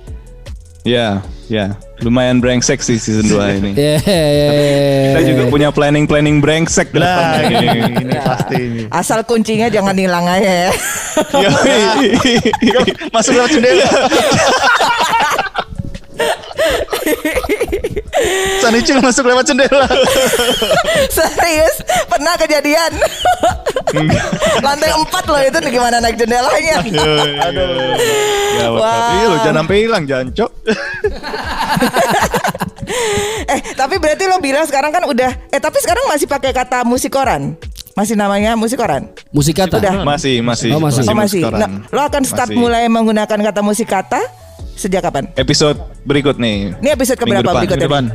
Ya, 0.85 1.17
ya. 1.49 1.73
Lumayan 2.05 2.37
brengsek 2.37 2.77
sih 2.85 3.01
season 3.01 3.25
2 3.25 3.57
ini. 3.57 3.71
yeah. 4.05 5.17
Kita 5.17 5.21
juga 5.25 5.43
punya 5.49 5.73
planning-planning 5.73 6.45
brengsek 6.45 6.93
ke 6.93 7.01
Lah, 7.01 7.41
depannya. 7.41 7.57
ini, 7.57 7.89
ini 8.05 8.13
pasti 8.21 8.55
ini. 8.61 8.81
Asal 8.93 9.25
kuncinya 9.25 9.65
jangan 9.65 9.97
hilang 9.97 10.29
aja 10.29 10.69
ya. 10.69 10.71
Masuk 13.09 13.33
lewat 13.33 13.49
jendela. 13.49 13.89
Sanicil 18.63 18.97
masuk 19.03 19.27
lewat 19.27 19.45
jendela. 19.45 19.87
Serius, 21.15 21.75
pernah 22.09 22.33
kejadian. 22.39 22.91
Lantai 24.63 24.91
4 24.91 25.31
loh 25.31 25.41
itu 25.41 25.57
gimana 25.71 25.99
naik 26.01 26.17
jendelanya. 26.17 26.75
Aduh. 27.49 27.67
Ya, 28.55 28.67
Wah. 28.71 28.79
Wah. 28.79 29.09
Iya 29.19 29.25
lo 29.29 29.35
jangan 29.43 29.57
sampai 29.63 29.77
hilang 29.83 30.03
jancok. 30.07 30.51
eh, 33.53 33.59
tapi 33.75 33.95
berarti 33.99 34.23
lo 34.29 34.37
bilang 34.39 34.65
sekarang 34.67 34.91
kan 34.93 35.03
udah 35.09 35.31
eh 35.49 35.61
tapi 35.61 35.77
sekarang 35.81 36.05
masih 36.09 36.27
pakai 36.29 36.53
kata 36.55 36.83
musik 36.87 37.11
koran. 37.13 37.55
Masih 37.95 38.19
namanya 38.19 38.59
musik 38.59 38.75
koran. 38.75 39.07
musik 39.31 39.55
kata 39.55 39.79
Udah. 39.79 40.03
Masih, 40.03 40.43
masih. 40.43 40.75
Oh, 40.75 40.83
masih. 40.83 41.07
Oh 41.07 41.15
masih. 41.15 41.47
musik 41.47 41.55
Nah, 41.55 41.87
lo 41.87 42.01
akan 42.03 42.27
start 42.27 42.51
Masih. 42.51 42.59
mulai 42.59 42.83
menggunakan 42.91 43.39
kata 43.39 43.63
musik 43.63 43.87
kata 43.87 44.19
sejak 44.75 45.01
kapan? 45.01 45.31
Episode 45.33 45.77
berikut 46.03 46.35
nih. 46.35 46.75
Ini 46.77 46.89
episode 46.91 47.17
Minggu 47.17 47.41
keberapa 47.41 47.47
depan. 47.47 47.59
berikutnya? 47.63 47.87
Depan. 47.87 48.05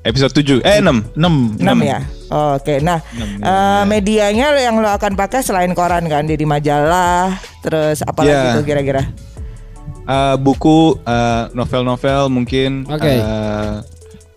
Episode 0.00 0.32
7. 0.32 0.62
Eh 0.62 0.78
6. 0.80 1.12
6. 1.12 1.58
6 1.60 1.78
ya. 1.84 1.98
Oh, 2.28 2.56
Oke. 2.56 2.78
Nah, 2.78 3.02
eh, 3.18 3.82
medianya 3.84 4.50
lo 4.50 4.58
yang 4.58 4.76
lo 4.78 4.88
akan 4.88 5.12
pakai 5.12 5.42
selain 5.42 5.72
koran 5.72 6.06
kan, 6.06 6.24
di 6.24 6.38
majalah, 6.40 7.34
terus 7.60 8.00
apa 8.00 8.22
lagi 8.22 8.32
Ya. 8.32 8.56
tuh 8.56 8.64
kira-kira? 8.64 9.02
Eh, 10.08 10.36
buku 10.38 10.96
eh, 10.98 11.42
novel-novel 11.52 12.32
mungkin 12.32 12.88
Oke. 12.88 13.12
eh, 13.12 13.74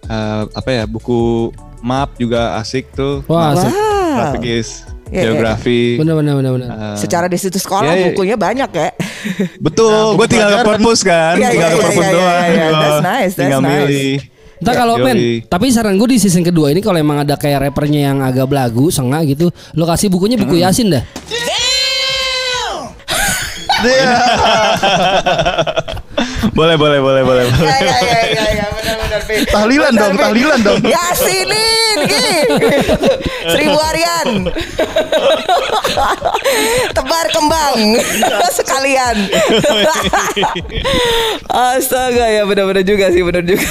eh, 0.06 0.44
apa 0.52 0.70
ya 0.70 0.84
buku 0.84 1.54
map 1.80 2.14
juga 2.16 2.60
asik 2.60 2.92
tuh 2.92 3.24
wah 3.26 3.56
Wow. 3.56 3.56
asik. 3.56 3.72
strategis 4.12 4.70
Iya, 5.12 5.20
iya. 5.20 5.24
geografi 5.28 6.00
bener 6.00 6.16
bener 6.16 6.34
bener 6.34 6.52
bener 6.56 6.68
Eh, 6.72 6.96
Secara 6.96 7.28
di 7.28 7.36
situs 7.36 7.62
sekolah 7.62 7.84
ya, 7.86 8.00
ya. 8.00 8.06
bukunya 8.10 8.36
banyak 8.36 8.70
ya. 8.72 8.90
betul 9.60 10.16
gue 10.16 10.26
tinggal 10.26 10.50
ke 10.50 10.64
perpus 10.66 11.04
kan 11.04 11.36
Iya, 11.36 11.52
tinggal 11.52 11.68
iya, 11.68 11.68
ke 11.68 11.76
iya, 11.76 11.84
perpus 11.84 12.00
iya, 12.02 12.12
doang 12.12 12.32
iya, 12.32 12.48
iya. 12.48 12.68
That's 12.72 13.02
nice, 13.02 13.20
that's 13.28 13.36
tinggal 13.38 13.60
nice. 13.60 13.72
milih 13.84 14.16
Entah 14.62 14.76
kalau 14.78 14.96
men, 14.96 15.18
tapi 15.44 15.66
saran 15.68 15.98
gue 15.98 16.06
di 16.06 16.18
season 16.18 16.46
kedua 16.46 16.70
ini 16.70 16.80
kalau 16.80 16.96
emang 16.96 17.18
ada 17.20 17.34
kayak 17.34 17.66
rappernya 17.66 18.08
yang 18.08 18.22
agak 18.22 18.46
belagu, 18.46 18.88
sengak 18.88 19.26
gitu, 19.28 19.50
lo 19.74 19.84
kasih 19.84 20.06
bukunya 20.08 20.38
buku 20.38 20.62
Yasin 20.62 20.94
dah. 20.94 21.02
boleh 26.54 26.76
boleh 26.78 27.00
boleh 27.00 27.00
boleh 27.02 27.22
boleh 27.26 27.46
Iya 27.50 27.74
iya 27.74 27.98
iya 28.06 28.22
iya 28.30 28.46
ya, 28.46 28.46
benar-benar. 28.46 28.62
Pi. 28.62 28.71
Tahlilan 29.52 29.94
dong, 29.94 30.16
tahlilan 30.16 30.60
dong. 30.64 30.80
Yasinin. 30.88 32.00
Seribu 33.52 33.76
harian. 33.76 34.28
Tebar 36.96 37.26
kembang 37.36 37.78
sekalian. 38.56 39.16
Astaga 41.52 42.26
ya 42.32 42.48
benar-benar 42.48 42.88
juga 42.88 43.12
sih 43.12 43.22
benar 43.22 43.44
juga. 43.44 43.68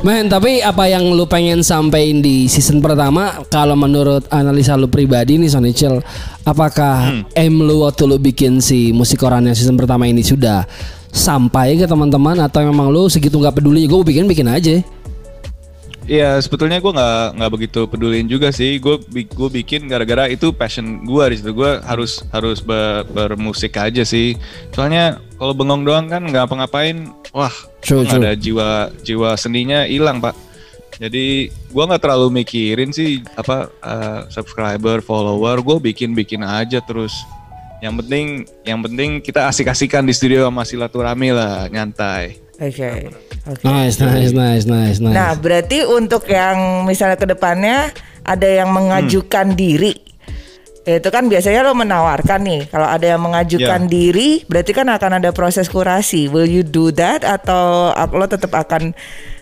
Men, 0.00 0.32
tapi 0.32 0.64
apa 0.64 0.88
yang 0.88 1.12
lu 1.12 1.28
pengen 1.28 1.60
sampein 1.60 2.24
di 2.24 2.48
season 2.48 2.80
pertama 2.80 3.44
kalau 3.52 3.76
menurut 3.76 4.24
analisa 4.32 4.72
lu 4.76 4.88
pribadi 4.88 5.36
nih 5.36 5.52
Sony 5.52 5.76
Chill, 5.76 6.00
apakah 6.44 7.24
aim 7.36 7.56
lu 7.60 7.84
waktu 7.84 8.08
lu 8.08 8.16
bikin 8.16 8.64
si 8.64 8.96
musik 8.96 9.20
koran 9.20 9.44
yang 9.44 9.56
season 9.56 9.76
pertama 9.76 10.08
ini 10.08 10.24
sudah 10.24 10.64
sampai 11.10 11.78
ke 11.78 11.86
teman-teman 11.86 12.38
atau 12.38 12.62
memang 12.62 12.88
lu 12.90 13.10
segitu 13.10 13.38
nggak 13.38 13.58
peduli 13.58 13.86
gue 13.86 14.00
bikin 14.06 14.30
bikin 14.30 14.46
aja. 14.46 14.82
Iya 16.10 16.42
sebetulnya 16.42 16.82
gue 16.82 16.90
nggak 16.90 17.38
nggak 17.38 17.50
begitu 17.54 17.80
pedulin 17.86 18.26
juga 18.26 18.50
sih. 18.50 18.82
Gue 18.82 18.98
gue 19.14 19.48
bikin 19.62 19.86
gara-gara 19.86 20.26
itu 20.26 20.50
passion 20.50 21.06
gue 21.06 21.24
di 21.30 21.36
situ. 21.38 21.54
Gue 21.54 21.78
harus 21.86 22.26
harus 22.34 22.58
be- 22.58 23.06
bermusik 23.14 23.78
aja 23.78 24.02
sih. 24.02 24.34
Soalnya 24.74 25.22
kalau 25.38 25.54
bengong 25.54 25.86
doang 25.86 26.10
kan 26.10 26.26
nggak 26.26 26.50
apa-ngapain 26.50 27.14
wah 27.30 27.54
nggak 27.86 28.10
true. 28.10 28.26
ada 28.26 28.34
jiwa 28.34 28.90
jiwa 29.06 29.38
seninya 29.38 29.86
hilang 29.86 30.18
pak. 30.18 30.34
Jadi 30.98 31.46
gue 31.48 31.84
nggak 31.86 32.02
terlalu 32.02 32.42
mikirin 32.42 32.90
sih 32.90 33.22
apa 33.38 33.70
eh, 33.70 34.20
subscriber 34.34 34.98
follower 35.06 35.62
gue 35.62 35.94
bikin 35.94 36.18
bikin 36.18 36.42
aja 36.42 36.82
terus 36.82 37.14
yang 37.80 37.96
penting 37.96 38.44
yang 38.62 38.80
penting 38.80 39.10
kita 39.20 39.48
asik-asikan 39.48 40.04
di 40.04 40.12
studio 40.12 40.46
sama 40.46 40.62
silaturahmi 40.62 41.32
lah 41.32 41.66
nyantai 41.68 42.36
Oke. 42.60 43.08
Oke. 43.48 43.64
nice 43.64 43.96
nice 43.96 44.36
nice 44.36 44.64
nice 44.68 44.98
nice 45.00 45.16
Nah, 45.16 45.32
berarti 45.32 45.80
untuk 45.82 46.28
yang 46.28 46.84
misalnya 46.84 47.16
ke 47.16 47.24
depannya 47.24 47.88
ada 48.20 48.44
yang 48.44 48.68
mengajukan 48.68 49.56
diri. 49.56 49.96
Itu 50.84 51.08
kan 51.08 51.32
biasanya 51.32 51.64
lo 51.64 51.72
menawarkan 51.72 52.40
nih. 52.44 52.60
Kalau 52.68 52.84
ada 52.84 53.16
yang 53.16 53.20
mengajukan 53.24 53.80
Ya. 53.84 53.88
diri, 53.88 54.44
berarti 54.44 54.76
kan 54.76 54.92
akan 54.92 55.24
ada 55.24 55.32
proses 55.32 55.72
kurasi. 55.72 56.28
Will 56.28 56.44
you 56.44 56.60
do 56.60 56.92
that 56.92 57.24
atau 57.24 57.96
lo 57.96 58.28
tetap 58.28 58.52
akan 58.52 58.92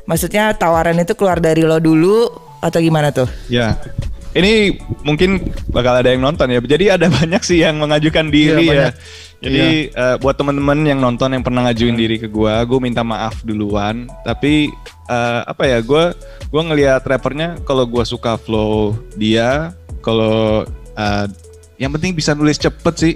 maksudnya 0.06 0.54
tawaran 0.54 0.98
itu 0.98 1.18
keluar 1.18 1.42
dari 1.42 1.66
lo 1.66 1.82
dulu 1.82 2.30
atau 2.62 2.78
gimana 2.78 3.10
tuh? 3.10 3.26
Ya, 3.50 3.82
ini 4.38 4.52
mungkin 5.02 5.42
bakal 5.68 5.98
ada 5.98 6.14
yang 6.14 6.22
nonton 6.22 6.46
ya. 6.48 6.62
Jadi 6.62 6.84
ada 6.88 7.06
banyak 7.18 7.42
sih 7.42 7.60
yang 7.60 7.82
mengajukan 7.82 8.30
diri 8.30 8.64
Iya, 8.64 8.70
ya. 8.70 8.70
banyak. 8.70 8.94
Jadi 9.38 9.66
eh, 9.94 10.16
buat 10.18 10.34
teman-teman 10.34 10.78
yang 10.82 10.98
nonton 10.98 11.30
yang 11.30 11.42
pernah 11.46 11.66
ngajuin 11.66 11.94
diri 11.94 12.18
ke 12.18 12.26
gua, 12.26 12.58
gue 12.62 12.78
minta 12.78 13.02
maaf 13.02 13.42
duluan. 13.42 14.06
Tapi 14.22 14.70
eh, 15.06 15.40
apa 15.46 15.62
ya, 15.66 15.78
gua 15.82 16.14
gua 16.50 16.62
ngelihat 16.66 17.02
rappernya 17.06 17.58
kalau 17.62 17.86
gua 17.86 18.02
suka 18.02 18.34
flow 18.34 18.98
dia, 19.14 19.74
kalau 20.02 20.66
eh, 20.94 21.26
yang 21.78 21.94
penting 21.94 22.14
bisa 22.14 22.34
nulis 22.34 22.58
cepet 22.58 22.94
sih. 22.98 23.14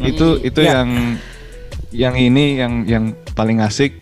Itu 0.00 0.40
itu 0.40 0.60
Ya. 0.60 0.80
yang 0.80 1.16
yang 1.90 2.14
ini 2.14 2.60
yang 2.60 2.72
yang 2.86 3.04
paling 3.32 3.60
asik 3.60 4.00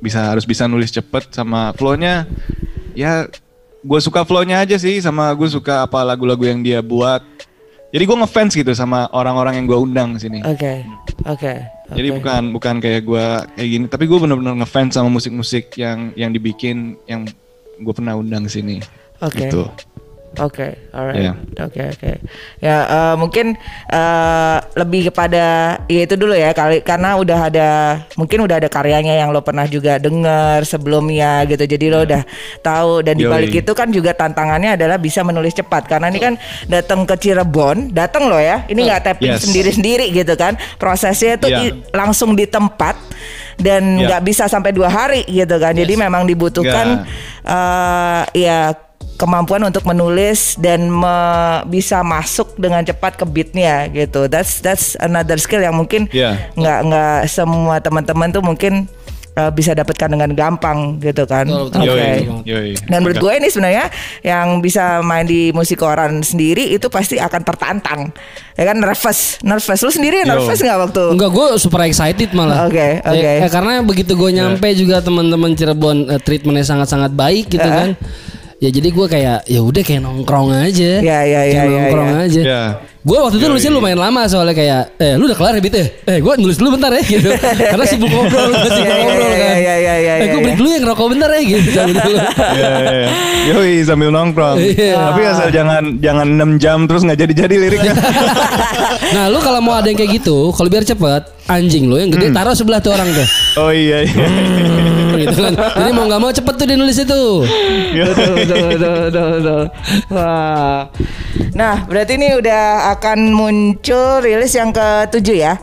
bisa 0.00 0.32
harus 0.32 0.48
bisa 0.48 0.64
nulis 0.64 0.90
cepet 0.90 1.28
sama 1.30 1.76
flownya 1.76 2.24
ya 2.96 3.28
gue 3.80 4.00
suka 4.00 4.24
flownya 4.28 4.60
aja 4.60 4.76
sih 4.76 5.00
sama 5.00 5.32
gue 5.32 5.48
suka 5.48 5.88
apa 5.88 6.04
lagu-lagu 6.04 6.44
yang 6.44 6.60
dia 6.60 6.84
buat 6.84 7.24
jadi 7.90 8.06
gue 8.06 8.16
ngefans 8.22 8.52
gitu 8.54 8.72
sama 8.76 9.10
orang-orang 9.10 9.58
yang 9.58 9.66
gue 9.66 9.78
undang 9.78 10.10
sini 10.20 10.44
Oke. 10.46 10.84
Oke. 11.26 11.64
jadi 11.90 12.08
oke. 12.12 12.16
bukan 12.22 12.42
bukan 12.54 12.74
kayak 12.78 13.02
gue 13.08 13.26
kayak 13.56 13.68
gini 13.68 13.84
tapi 13.88 14.04
gue 14.06 14.18
bener-bener 14.20 14.54
ngefans 14.62 14.94
sama 14.94 15.08
musik-musik 15.08 15.72
yang 15.80 16.12
yang 16.14 16.30
dibikin 16.30 17.00
yang 17.08 17.24
gue 17.80 17.94
pernah 17.96 18.14
undang 18.20 18.46
sini 18.46 18.84
Oke. 19.24 19.48
gitu 19.48 19.64
Oke, 20.38 20.78
alright. 20.94 21.26
Iya. 21.26 21.32
Oke, 21.66 21.82
oke. 21.90 22.12
Ya 22.62 22.76
eh, 22.86 23.14
mungkin 23.18 23.58
eh, 23.90 24.56
lebih 24.78 25.10
kepada 25.10 25.42
ya 25.90 26.00
itu 26.06 26.14
dulu 26.14 26.30
ya 26.32 26.54
kali 26.54 26.86
karena 26.86 27.18
udah 27.18 27.50
ada 27.50 27.68
mungkin 28.14 28.46
udah 28.46 28.62
ada 28.62 28.70
karyanya 28.70 29.18
yang 29.18 29.34
lo 29.34 29.42
pernah 29.42 29.66
juga 29.66 29.98
dengar 29.98 30.62
sebelumnya 30.62 31.42
gitu. 31.50 31.66
Jadi 31.66 31.90
lo 31.90 32.06
udah 32.06 32.22
tahu 32.62 33.02
dan 33.02 33.18
di 33.18 33.26
Yoi. 33.26 33.32
balik 33.34 33.52
itu 33.58 33.72
kan 33.74 33.90
juga 33.90 34.14
tantangannya 34.14 34.78
adalah 34.78 35.02
bisa 35.02 35.26
menulis 35.26 35.50
cepat 35.50 35.90
karena 35.90 36.06
ini 36.06 36.22
kan 36.22 36.34
datang 36.70 37.02
ke 37.02 37.18
Cirebon, 37.18 37.90
datang 37.90 38.30
lo 38.30 38.38
ya. 38.38 38.62
Ini 38.70 38.78
nggak 38.86 39.02
tapping 39.02 39.34
Yes. 39.34 39.42
sendiri-sendiri 39.50 40.14
gitu 40.14 40.38
kan. 40.38 40.54
Prosesnya 40.78 41.42
itu 41.42 41.50
i- 41.50 41.74
langsung 41.90 42.38
di 42.38 42.46
tempat 42.46 42.94
dan 43.58 43.98
nggak 43.98 44.22
bisa 44.22 44.46
sampai 44.46 44.70
dua 44.70 44.86
hari 44.86 45.26
gitu 45.26 45.58
kan. 45.58 45.74
Jadi 45.74 45.98
memang 45.98 46.22
dibutuhkan 46.22 47.02
eh 47.42 48.22
ya 48.38 48.78
kemampuan 49.20 49.60
untuk 49.62 49.84
menulis 49.84 50.56
dan 50.56 50.88
me- 50.88 51.60
bisa 51.68 52.00
masuk 52.00 52.56
dengan 52.56 52.80
cepat 52.80 53.20
ke 53.20 53.28
beatnya 53.28 53.84
gitu. 53.92 54.24
That's 54.26 54.64
that's 54.64 54.96
another 54.96 55.36
skill 55.36 55.60
yang 55.60 55.76
mungkin 55.76 56.08
Iya. 56.08 56.56
nggak 56.56 56.78
nggak 56.88 57.18
semua 57.28 57.76
teman-teman 57.78 58.32
tuh 58.32 58.40
mungkin 58.40 58.88
uh, 59.36 59.50
bisa 59.52 59.76
dapatkan 59.76 60.08
dengan 60.08 60.30
gampang 60.32 60.98
gitu 60.98 61.28
kan. 61.28 61.46
Oke. 61.46 61.76
Yoi, 61.78 62.24
yoi. 62.44 62.70
Dan 62.88 63.04
menurut 63.04 63.20
gue 63.20 63.32
ini 63.36 63.48
sebenarnya 63.48 63.86
yang 64.24 64.58
bisa 64.58 65.04
main 65.04 65.24
di 65.24 65.52
musik 65.52 65.78
koran 65.78 66.24
sendiri 66.24 66.72
itu 66.72 66.88
pasti 66.88 67.20
akan 67.20 67.42
tertantang. 67.44 68.00
Ya 68.56 68.68
kan 68.68 68.76
nervous, 68.76 69.40
nervous. 69.40 69.80
Lu 69.80 69.92
sendiri 69.92 70.24
Yo. 70.24 70.28
nervous 70.28 70.60
nggak 70.60 70.78
waktu? 70.88 71.04
Enggak, 71.16 71.30
gue 71.30 71.46
super 71.56 71.80
excited 71.84 72.32
malah. 72.32 72.66
Oke, 72.68 73.00
oke. 73.00 73.16
Eh, 73.16 73.44
eh, 73.44 73.50
karena 73.50 73.80
begitu 73.80 74.12
gue 74.12 74.30
nyampe 74.32 74.68
juga 74.74 75.00
teman-teman 75.00 75.52
Cirebon 75.52 76.08
eh, 76.08 76.20
treatmentnya 76.20 76.64
sangat-sangat 76.66 77.12
baik 77.12 77.52
gitu 77.52 77.64
Heeh. 77.64 77.76
kan. 77.76 77.90
Ya 78.60 78.68
jadi 78.68 78.88
gue 78.92 79.06
kayak 79.08 79.48
ya 79.48 79.60
udah 79.64 79.80
kayak 79.80 80.04
nongkrong 80.04 80.52
aja. 80.52 81.00
Ya, 81.00 81.24
ya, 81.24 81.40
ya, 81.48 81.52
Kayak 81.52 81.64
ya, 81.64 81.72
nongkrong 81.72 82.10
ya. 82.12 82.18
aja. 82.28 82.42
Ya. 82.44 82.62
Gue 83.00 83.16
waktu 83.16 83.40
itu 83.40 83.48
nulisnya 83.48 83.72
lumayan 83.72 83.96
lama 83.96 84.28
soalnya 84.28 84.52
kayak 84.52 84.82
eh 85.00 85.16
lu 85.16 85.24
udah 85.24 85.32
kelar 85.32 85.56
ya 85.56 85.62
Bit 85.64 85.72
ya? 85.72 85.86
Eh 86.04 86.18
gue 86.20 86.32
nulis 86.36 86.60
dulu 86.60 86.76
bentar 86.76 86.92
ya 86.92 87.00
gitu. 87.00 87.32
Karena 87.72 87.84
sibuk 87.88 88.12
ngobrol, 88.12 88.52
gue 88.52 88.70
sibuk 88.76 88.84
Ya, 88.84 88.92
ya, 88.92 89.00
ngobrol 89.00 89.24
ya, 89.24 89.38
kan. 89.40 89.54
ya, 89.56 89.74
ya, 89.80 89.94
ya, 89.96 90.12
Eh 90.20 90.26
gue 90.28 90.36
ya, 90.36 90.42
break 90.44 90.52
ya. 90.52 90.58
dulu 90.60 90.68
ya 90.68 90.78
ngerokok 90.84 91.06
bentar 91.08 91.28
ya 91.32 91.40
gitu. 91.40 91.68
Iya, 91.80 92.70
iya. 92.92 93.08
Yoi 93.50 93.72
sambil 93.82 94.12
nongkrong. 94.12 94.56
Iya. 94.60 95.00
Tapi 95.00 95.20
asal 95.24 95.48
jangan 95.48 95.82
jangan 95.96 96.26
6 96.28 96.60
jam 96.60 96.78
terus 96.84 97.00
nggak 97.00 97.18
jadi-jadi 97.18 97.54
liriknya. 97.58 97.94
nah 99.10 99.32
lu 99.32 99.40
kalau 99.40 99.64
mau 99.64 99.80
ada 99.80 99.88
yang 99.88 99.96
kayak 99.96 100.20
gitu, 100.20 100.52
kalau 100.52 100.68
biar 100.68 100.84
cepet 100.84 101.22
anjing 101.48 101.88
lu 101.88 101.96
yang 101.96 102.12
Hmm. 102.12 102.20
gede 102.20 102.36
taruh 102.36 102.52
sebelah 102.52 102.78
tuh 102.78 102.92
orang 102.92 103.08
tuh. 103.08 103.26
oh 103.56 103.72
iya 103.72 104.04
iya. 104.04 104.26
gitu 105.16 105.40
kan. 105.40 105.54
Jadi 105.56 105.90
mau 105.90 106.04
nggak 106.04 106.20
mau 106.20 106.30
cepet 106.30 106.54
tuh 106.54 106.64
dia 106.64 106.76
nulis 106.76 106.96
itu. 106.96 107.22
betul, 107.96 108.32
betul, 108.36 108.66
betul, 109.08 109.26
betul. 109.40 109.62
Wah. 110.10 110.84
Nah, 111.54 111.88
berarti 111.88 112.16
ini 112.20 112.36
udah 112.36 112.92
akan 112.98 113.32
muncul 113.32 114.20
rilis 114.20 114.52
yang 114.52 114.70
ke-7 114.70 115.28
ya? 115.32 115.54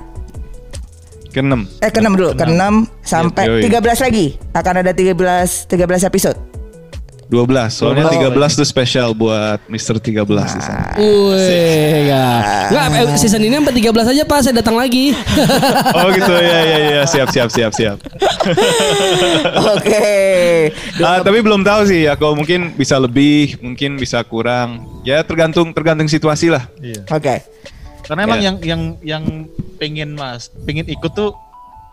Keenam. 1.31 1.69
Eh, 1.85 1.91
ke-6 1.93 2.11
dulu, 2.17 2.29
ke-6 2.33 2.63
sampai 3.05 3.45
Yoi. 3.45 3.69
13 3.69 4.01
lagi. 4.01 4.25
Akan 4.57 4.81
ada 4.81 4.89
13 4.89 5.69
13 5.69 6.09
episode. 6.09 6.37
12. 7.27 7.75
Soalnya 7.75 8.07
Oh. 8.07 8.31
13 8.31 8.55
tuh 8.55 8.63
spesial 8.63 9.11
buat 9.11 9.59
Mr. 9.67 9.99
13 9.99 10.23
di 10.49 10.61
sana. 10.61 10.95
Wih, 10.95 12.07
enggak. 12.07 12.39
Enggak, 12.71 12.85
eh, 12.87 13.17
season 13.19 13.41
ini 13.41 13.55
sampai 13.55 13.75
13 13.75 14.07
aja 14.07 14.23
Pak, 14.23 14.39
saya 14.41 14.55
datang 14.55 14.75
lagi. 14.75 15.11
Oh 15.97 16.07
gitu 16.09 16.31
ya 16.31 16.59
ya 16.63 16.77
ya 16.89 17.01
siap 17.03 17.27
siap 17.29 17.49
siap 17.49 17.71
siap. 17.73 17.97
Oke. 19.75 20.07
Ah, 20.99 21.19
tapi 21.19 21.39
belum 21.41 21.61
tahu 21.61 21.81
sih 21.85 22.05
ya 22.05 22.13
kalau 22.15 22.33
mungkin 22.33 22.71
bisa 22.73 22.95
lebih, 22.97 23.57
mungkin 23.59 23.97
bisa 23.97 24.21
kurang. 24.23 24.85
Ya 25.03 25.21
tergantung 25.21 25.71
tergantung 25.71 26.07
situasi 26.07 26.47
lah. 26.47 26.67
Iya. 26.79 27.03
Oke. 27.07 27.43
Karena 28.07 28.21
emang 28.23 28.39
Ya. 28.39 28.45
yang 28.47 28.55
yang 28.63 28.81
yang 29.03 29.23
pengen 29.75 30.15
mas, 30.15 30.47
pengen 30.63 30.87
ikut 30.87 31.11
tuh 31.11 31.35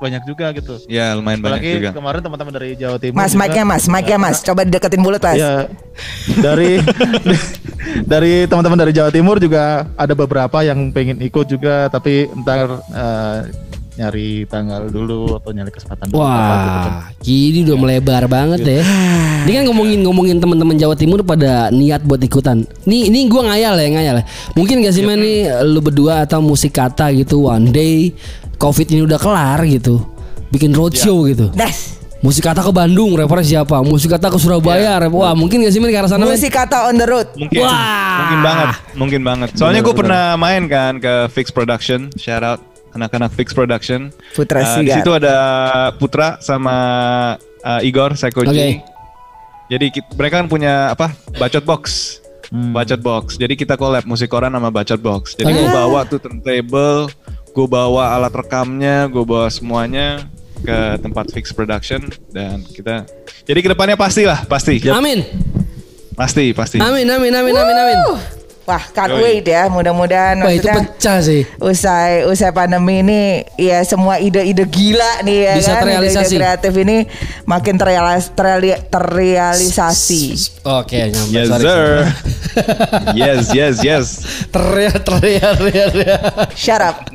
banyak 0.00 0.22
juga 0.26 0.50
gitu. 0.52 0.74
Ya 0.90 1.14
lumayan 1.14 1.40
banyak 1.40 1.60
Apalagi 1.62 1.78
juga. 1.80 1.90
kemarin 1.94 2.20
teman-teman 2.20 2.52
dari 2.52 2.68
Jawa 2.76 2.96
Timur. 2.98 3.16
Mas, 3.16 3.32
mic-nya 3.32 3.64
Mas, 3.64 3.84
mic-nya 3.86 4.18
Mas. 4.18 4.38
Coba 4.42 4.60
dideketin 4.66 5.00
mulut, 5.00 5.22
Mas. 5.22 5.38
Ya 5.38 5.70
dari 6.40 6.82
dari 8.12 8.32
teman-teman 8.50 8.78
dari 8.80 8.92
Jawa 8.92 9.10
Timur 9.14 9.38
juga 9.38 9.86
ada 9.94 10.14
beberapa 10.16 10.60
yang 10.66 10.90
pengen 10.90 11.22
ikut 11.22 11.46
juga 11.46 11.86
tapi 11.88 12.26
ntar 12.42 12.80
eh, 12.90 13.38
nyari 13.94 14.42
tanggal 14.50 14.90
dulu 14.90 15.38
atau 15.38 15.54
nyari 15.54 15.70
kesempatan 15.70 16.10
dulu. 16.10 16.18
apa 16.26 16.54
gitu 16.58 16.78
kan. 16.82 16.90
Wah, 16.90 17.02
gini 17.22 17.58
udah 17.62 17.78
melebar 17.78 18.22
banget 18.26 18.60
deh. 18.66 18.82
Ini 19.46 19.52
kan 19.54 19.64
ngomongin 19.70 20.00
ngomongin 20.02 20.36
teman-teman 20.42 20.74
Jawa 20.74 20.98
Timur 20.98 21.22
pada 21.22 21.70
niat 21.70 22.02
buat 22.02 22.18
ikutan. 22.18 22.66
Nih, 22.90 23.06
ini 23.06 23.30
gua 23.30 23.54
ngayal 23.54 23.78
ya, 23.78 23.88
ngayal. 23.94 24.16
ya. 24.18 24.24
Mungkin 24.58 24.82
gak 24.82 24.94
sih 24.98 25.06
man 25.06 25.22
nih 25.22 25.46
lu 25.70 25.78
berdua 25.78 26.26
atau 26.26 26.42
musik 26.42 26.74
kata 26.74 27.14
gitu 27.14 27.46
one 27.46 27.70
day 27.70 28.10
Covid 28.56 28.86
ini 28.88 29.02
udah 29.02 29.18
kelar 29.18 29.60
gitu. 29.64 30.02
Bikin 30.48 30.70
roadshow 30.70 31.26
gitu. 31.26 31.50
Das. 31.52 31.98
Musik 32.24 32.40
kata 32.40 32.64
ke 32.64 32.72
Bandung, 32.72 33.12
referensi 33.12 33.52
siapa? 33.52 33.84
Musik 33.84 34.08
kata 34.08 34.32
ke 34.32 34.40
Surabaya, 34.40 34.96
rep- 34.96 35.12
wah 35.12 35.36
mungkin 35.36 35.60
gak 35.60 35.68
sih 35.68 35.80
man 35.82 35.92
ke 35.92 35.98
arah 36.00 36.08
sana? 36.08 36.24
Musik 36.24 36.48
kata 36.48 36.88
on 36.88 36.96
the 36.96 37.04
road. 37.04 37.28
Mungkin 37.36 37.60
Wah. 37.60 38.16
mungkin 38.16 38.38
banget, 38.40 38.68
mungkin 38.96 39.20
banget. 39.20 39.48
Soalnya 39.60 39.84
gue 39.84 39.92
pernah 39.92 40.32
main 40.34 40.64
kan 40.64 40.96
ke 40.96 41.28
Fix 41.28 41.52
Production, 41.52 42.08
shout 42.16 42.40
out 42.40 42.64
anak-anak 42.96 43.28
Fix 43.28 43.52
Production. 43.52 44.08
Putra 44.32 44.64
di 44.64 44.88
Sigar. 44.88 45.04
situ 45.04 45.10
ada 45.12 45.36
Putra 46.00 46.40
sama 46.40 46.76
ah, 47.60 47.84
Igor 47.84 48.16
Sekoji. 48.16 48.48
Oke. 48.48 48.68
Jadi 49.68 49.86
ki- 49.92 50.08
mereka 50.16 50.40
kan 50.40 50.48
punya 50.48 50.96
apa? 50.96 51.12
Bacot 51.36 51.68
box. 51.68 52.16
Bacot 52.48 53.04
box. 53.04 53.36
Jadi 53.36 53.52
kita 53.52 53.76
collab 53.76 54.08
musik 54.08 54.32
koran 54.32 54.48
sama 54.48 54.72
Bacot 54.72 54.96
box. 54.96 55.36
Jadi 55.36 55.52
Oke. 55.52 55.60
gue 55.60 55.68
bawa 55.68 56.08
tuh 56.08 56.16
turntable, 56.16 57.12
gue 57.54 57.66
bawa 57.70 58.18
alat 58.18 58.34
rekamnya, 58.34 59.06
gue 59.06 59.22
bawa 59.22 59.46
semuanya 59.46 60.26
ke 60.64 60.98
tempat 60.98 61.30
Fix 61.30 61.54
Production 61.54 62.02
dan 62.34 62.66
kita 62.66 63.06
jadi 63.46 63.60
ke 63.62 63.68
depannya 63.70 63.94
pasti 63.94 64.26
lah 64.26 64.42
pasti 64.48 64.80
Amin. 64.90 65.22
pasti 66.18 66.50
pasti 66.56 66.80
Amin, 66.82 67.06
amin, 67.06 67.30
amin, 67.30 67.54
amin, 67.54 67.76
amin. 67.78 67.98
Wah, 68.64 68.80
can't 68.90 69.12
Yoi. 69.12 69.20
wait 69.20 69.44
ya. 69.44 69.68
Mudah-mudahan 69.68 70.40
Wah 70.40 70.48
itu 70.48 70.64
pecah 70.64 71.20
sih. 71.20 71.44
usai 71.60 72.24
usai 72.24 72.48
pandemi 72.48 73.00
ini 73.00 73.20
ya 73.54 73.84
semua 73.84 74.16
ide-ide 74.16 74.64
gila 74.64 75.20
nih 75.20 75.38
ya 75.44 75.52
Bisa 75.60 75.70
kan 75.74 75.82
terrealisasi. 75.84 76.24
ide-ide 76.24 76.38
kreatif 76.40 76.72
ini 76.74 76.96
makin 77.44 77.74
terrealis, 77.76 78.32
terreali- 78.32 78.80
terrealisasi. 78.88 80.22
Oke, 80.64 80.96
nyampe. 81.08 81.28
Yes 81.30 81.48
sorry. 81.48 81.62
sir. 81.62 81.84
yes 83.20 83.42
yes 83.52 83.74
yes. 83.80 84.06
Teriak, 84.48 85.04
teriak, 85.04 85.52
teriak. 85.60 86.22
Shut 86.56 86.80
up. 86.80 87.04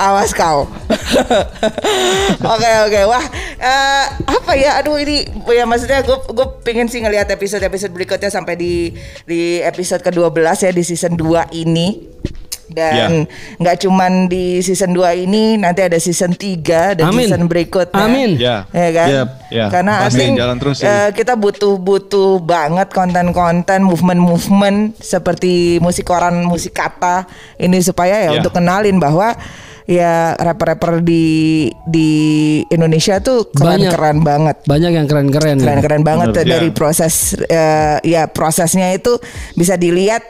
Awas 0.00 0.30
kau. 0.32 0.68
Oke 2.54 2.70
oke 2.84 3.00
wah 3.06 3.24
eh, 3.56 4.04
apa 4.24 4.52
ya 4.54 4.78
aduh 4.78 4.96
ini 4.96 5.24
ya 5.48 5.64
maksudnya 5.64 6.02
gue 6.02 6.16
gue 6.26 6.46
pengen 6.62 6.86
sih 6.86 7.00
ngelihat 7.00 7.23
episode 7.26 7.62
episode 7.62 7.90
berikutnya 7.90 8.28
sampai 8.28 8.54
di 8.54 8.92
di 9.24 9.40
episode 9.60 10.00
ke-12 10.00 10.28
ya 10.60 10.70
di 10.70 10.82
season 10.82 11.14
2 11.14 11.52
ini 11.54 12.12
dan 12.64 13.28
nggak 13.60 13.84
cuman 13.84 14.24
di 14.24 14.58
season 14.58 14.96
2 14.96 15.20
ini 15.20 15.60
nanti 15.60 15.84
ada 15.84 16.00
season 16.00 16.32
3 16.32 16.96
dan 16.96 17.06
Amin. 17.06 17.28
season 17.28 17.44
berikutnya 17.44 18.00
Amin. 18.02 18.40
Ya. 18.40 18.64
ya 18.72 18.88
kan 18.90 19.08
Yep. 19.12 19.28
Ya, 19.52 19.66
karena 19.68 19.92
pasti 20.02 20.18
think, 20.18 20.34
jalan 20.34 20.56
terus 20.56 20.76
sih. 20.80 20.88
eh, 20.88 21.08
kita 21.12 21.36
butuh 21.36 21.76
butuh 21.76 22.40
banget 22.40 22.88
konten-konten 22.90 23.84
movement-movement 23.84 24.96
seperti 24.98 25.76
musik 25.78 26.08
koran 26.08 26.40
musik 26.42 26.72
kata 26.72 27.28
ini 27.60 27.78
supaya 27.78 28.24
ya 28.24 28.32
Ya. 28.32 28.40
untuk 28.40 28.50
kenalin 28.50 28.96
bahwa 28.96 29.36
ya 29.86 30.32
rapper-rapper 30.34 31.00
di 31.00 31.24
di 31.84 32.10
Indonesia 32.66 33.20
tuh 33.20 33.44
Banyak. 33.46 33.92
keren-keren 33.92 34.18
banget 34.20 34.56
Banyak 34.64 34.92
yang 34.94 35.04
keren-keren. 35.04 35.56
ya. 35.56 35.62
keren-keren 35.62 36.02
banget 36.02 36.28
Bener. 36.32 36.46
dari 36.50 36.68
Ya. 36.68 36.74
proses 36.74 37.14
eh, 37.38 37.96
ya 38.02 38.22
prosesnya 38.26 38.90
itu 38.90 39.20
bisa 39.52 39.74
dilihat 39.74 40.24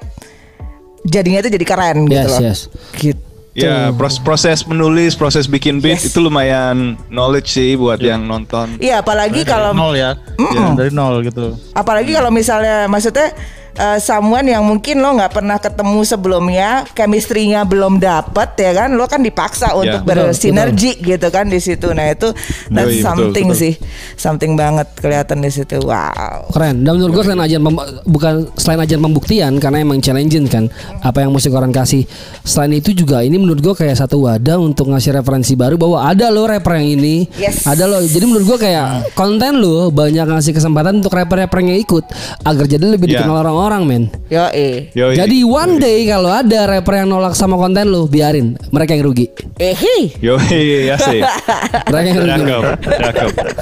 jadinya 1.03 1.39
itu 1.39 1.51
jadi 1.51 1.65
keren 1.65 1.99
gitu 2.05 2.19
Yes, 2.19 2.31
loh 2.31 2.41
yes. 2.41 2.61
gitu 2.97 3.23
Ya 3.55 3.95
pros- 3.95 4.19
proses 4.19 4.67
menulis, 4.67 5.15
proses 5.15 5.47
bikin 5.47 5.79
beat 5.79 6.03
Yes. 6.03 6.11
itu 6.11 6.19
lumayan 6.19 6.99
knowledge 7.07 7.47
sih 7.49 7.79
buat 7.79 8.03
yang 8.03 8.27
nonton. 8.27 8.83
iya 8.83 8.99
apalagi 8.99 9.41
Dari 9.41 9.47
kalau 9.47 9.71
nol 9.71 9.95
ya, 9.95 10.19
Ya, 10.35 10.75
dari 10.75 10.91
nol 10.91 11.23
gitu. 11.23 11.55
apalagi 11.71 12.11
kalau 12.11 12.35
misalnya 12.35 12.91
maksudnya 12.91 13.31
eh, 13.75 13.99
someone 13.99 14.47
yang 14.47 14.63
mungkin 14.63 15.03
lo 15.03 15.15
nggak 15.19 15.33
pernah 15.35 15.59
ketemu 15.59 16.01
sebelumnya, 16.07 16.69
chemistry-nya 16.95 17.67
belum 17.67 17.99
dapet 17.99 18.55
ya 18.59 18.73
kan, 18.75 18.95
lo 18.95 19.05
kan 19.11 19.21
dipaksa 19.21 19.75
untuk 19.75 20.07
betul, 20.07 20.31
bersinergi 20.31 20.99
gitu 21.03 21.29
kan 21.29 21.51
di 21.51 21.59
situ. 21.59 21.91
Nah 21.91 22.11
itu 22.15 22.31
that's 22.71 22.95
Yoi, 22.95 23.03
betul, 23.03 23.07
something 23.07 23.47
betul. 23.51 23.63
sih, 23.63 23.73
something 24.15 24.53
banget 24.55 24.89
kelihatan 24.99 25.43
di 25.43 25.51
situ. 25.51 25.83
Wow. 25.83 26.51
Keren. 26.55 26.87
Dan 26.87 27.01
menurut 27.01 27.13
gue 27.19 27.25
selain 27.27 27.43
ajar 27.43 27.61
bukan 28.07 28.35
selain 28.55 28.81
ajar 28.85 28.99
pembuktian 29.01 29.53
karena 29.59 29.83
emang 29.83 29.99
challenging 29.99 30.47
kan 30.47 30.71
apa 31.03 31.25
yang 31.27 31.35
musik 31.35 31.51
orang 31.51 31.75
kasih. 31.75 32.07
Selain 32.47 32.71
itu 32.77 32.95
juga 32.95 33.27
ini 33.27 33.41
menurut 33.41 33.59
gue 33.59 33.75
kayak 33.75 33.99
satu 33.99 34.29
wadah 34.29 34.61
untuk 34.61 34.93
ngasih 34.93 35.17
referensi 35.19 35.59
baru 35.59 35.75
bahwa 35.75 36.05
ada 36.07 36.31
loh 36.31 36.47
rapper 36.47 36.79
yang 36.79 37.01
ini. 37.01 37.27
Yes. 37.35 37.67
Ada 37.67 37.89
loh. 37.91 38.01
Jadi 38.05 38.25
menurut 38.29 38.47
gue 38.55 38.59
kayak 38.71 39.17
konten 39.19 39.59
lo 39.59 39.91
banyak 39.91 40.25
ngasih 40.29 40.53
kesempatan 40.55 41.03
untuk 41.03 41.13
rapper-rapper 41.17 41.59
yang 41.65 41.81
ikut 41.81 42.05
agar 42.45 42.65
jadi 42.69 42.85
lebih 42.85 43.07
Ya. 43.11 43.21
dikenal 43.21 43.47
orang-orang 43.47 43.64
men. 43.85 44.13
Yo 44.29 44.45
eh. 44.53 44.93
Jadi 44.93 45.41
one 45.43 45.81
day 45.81 46.05
kalau 46.05 46.29
ada 46.29 46.69
rapper 46.69 47.01
yang 47.01 47.09
nolak 47.09 47.33
sama 47.33 47.57
konten 47.57 47.89
lo 47.89 48.05
biarin 48.05 48.55
mereka 48.69 48.93
yang 48.93 49.09
rugi. 49.09 49.27
ehi. 49.57 50.13
Yoi, 50.21 50.91
asik. 50.91 51.23
Mereka 51.93 52.07
yang 52.11 52.19
rugi. 52.21 52.43
Cakep, 52.85 53.29
cakep. 53.33 53.57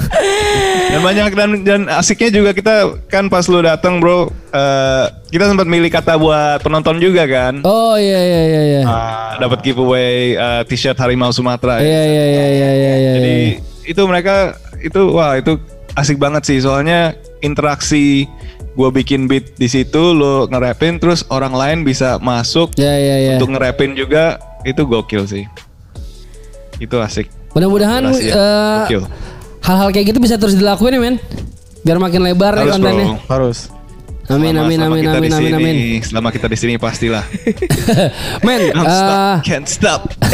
Dan 0.91 0.99
banyak 1.01 1.29
dan 1.33 1.49
dan 1.63 1.81
asiknya 1.89 2.29
juga 2.29 2.51
kita 2.51 2.75
kan 3.07 3.27
pas 3.27 3.45
lu 3.47 3.61
datang 3.61 3.97
bro, 3.97 4.27
eh, 4.51 5.05
kita 5.29 5.49
sempat 5.49 5.65
milih 5.65 5.89
kata 5.89 6.17
buat 6.17 6.61
penonton 6.61 6.97
juga 6.97 7.25
kan. 7.25 7.61
Oh 7.63 7.95
iya 7.97 8.19
iya 8.19 8.41
iya 8.45 8.61
iya. 8.61 8.81
Ah, 8.85 9.31
dapat 9.39 9.61
giveaway 9.61 10.35
eh, 10.35 10.61
t-shirt 10.67 10.97
Harimau 10.97 11.33
Sumatera. 11.33 11.79
ya. 11.79 11.85
Iya 11.85 12.03
iya 12.03 12.25
iya 12.25 12.45
iya 12.47 12.69
iya 12.73 12.93
iya. 12.97 13.11
Jadi 13.17 13.35
itu 13.83 14.01
mereka 14.05 14.55
itu 14.79 15.01
wah 15.11 15.35
itu 15.35 15.59
asik 15.93 16.17
banget 16.17 16.43
sih 16.47 16.57
soalnya 16.57 17.13
interaksi 17.45 18.25
gue 18.73 18.87
bikin 18.91 19.25
beat 19.25 19.53
di 19.53 19.65
situ 19.65 20.11
lo 20.11 20.45
ngerapin 20.45 20.97
terus 20.97 21.21
orang 21.27 21.51
lain 21.51 21.81
bisa 21.81 22.15
masuk 22.17 22.71
Iya 22.73 22.93
iya 22.95 23.15
iya. 23.19 23.31
untuk 23.35 23.51
ngerapin 23.51 23.93
juga 23.93 24.37
itu 24.61 24.81
gokil 24.81 25.23
sih. 25.23 25.43
Itu 26.77 26.97
asik. 26.97 27.25
Mudah-mudahan 27.53 28.01
ya. 28.09 28.09
eh, 28.09 28.77
Gokil. 28.81 29.01
hal-hal 29.61 29.87
kayak 29.89 30.05
gitu 30.07 30.17
bisa 30.17 30.35
terus 30.35 30.53
dilakuin 30.53 30.91
ya 30.91 30.99
men. 30.99 31.15
Biar 31.81 31.97
makin 31.97 32.21
lebar 32.23 32.51
nih 32.55 32.59
Harus 32.63 32.73
kontennya. 32.73 33.05
bro. 33.05 33.15
Harus. 33.29 33.57
Amin 34.23 34.55
Selama- 34.55 34.63
amin 34.63 34.77
selama 34.79 34.95
amin 34.95 35.05
amin 35.05 35.31
amin 35.35 35.53
amin. 35.53 35.75
Selama 36.01 36.27
kita 36.31 36.47
di 36.47 36.55
sini 36.55 36.77
pastilah. 36.77 37.23
Men, 38.47 38.71
stop, 38.71 39.43
can't 39.43 39.67
stop. 39.67 40.01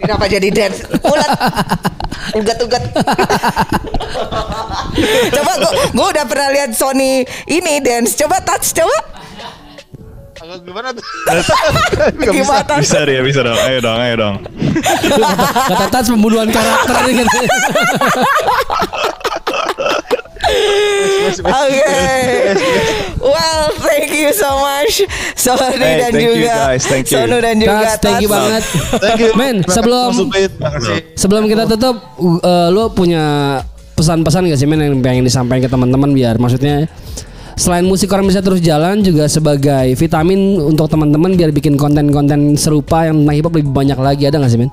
Kenapa 0.00 0.24
jadi 0.26 0.48
dance? 0.48 0.80
Ulat. 0.98 1.28
Ugat-ugat. 2.36 2.82
coba 5.36 5.52
gua, 5.58 5.72
gua 5.92 6.06
udah 6.12 6.24
pernah 6.28 6.48
lihat 6.52 6.70
Sony 6.76 7.24
ini 7.48 7.80
dance. 7.80 8.16
Coba 8.16 8.40
touch 8.40 8.72
coba. 8.76 8.96
Agak 10.42 10.58
gimana 10.66 10.90
tuh? 10.90 11.04
Gimana? 12.34 12.74
bisa 12.82 13.06
dia, 13.06 13.22
bisa 13.22 13.46
dong. 13.46 13.54
Ayo 13.54 13.78
dong, 13.78 13.98
ayo 14.02 14.14
dong. 14.18 14.42
kata 15.70 15.86
Tats 15.86 16.10
pembunuhan 16.10 16.50
karakter 16.50 16.98
nih 17.06 17.22
Oke. 21.32 21.98
Well, 23.22 23.64
thank 23.78 24.10
you 24.10 24.34
so 24.34 24.58
much 24.58 25.06
Sony 25.38 25.78
Hey, 25.78 25.94
dan 26.02 26.10
thank 26.10 26.26
you, 26.26 26.32
juga 26.42 26.54
guys. 26.54 26.82
Thank 26.86 27.06
you. 27.08 27.14
Sonu 27.18 27.36
dan 27.38 27.54
juga 27.58 27.76
Tats, 27.86 27.94
thank 28.02 28.18
you 28.22 28.30
banget. 28.30 28.62
Thank 28.98 29.20
you. 29.22 29.30
Men, 29.38 29.56
sebelum 29.66 30.10
sebelum 31.14 31.42
kita 31.46 31.64
tutup, 31.70 31.96
uh, 32.42 32.68
lu 32.70 32.90
punya 32.90 33.58
pesan-pesan 34.02 34.50
gak 34.50 34.58
sih 34.58 34.66
men 34.66 34.82
yang 34.82 34.98
pengen 34.98 35.22
disampaikan 35.22 35.68
ke 35.68 35.70
teman-teman 35.70 36.10
biar 36.10 36.34
maksudnya 36.40 36.90
selain 37.54 37.84
musik 37.84 38.10
orang 38.10 38.26
bisa 38.26 38.40
terus 38.40 38.58
jalan 38.64 39.04
juga 39.04 39.28
sebagai 39.28 39.94
vitamin 39.94 40.58
untuk 40.58 40.88
teman-teman 40.88 41.36
biar 41.36 41.52
bikin 41.54 41.76
konten-konten 41.78 42.56
serupa 42.56 43.06
yang 43.06 43.22
tentang 43.22 43.36
hip 43.38 43.46
hop 43.46 43.54
lebih 43.54 43.70
banyak 43.70 43.98
lagi 44.00 44.26
ada 44.26 44.42
gak 44.42 44.50
sih 44.50 44.58
men? 44.58 44.72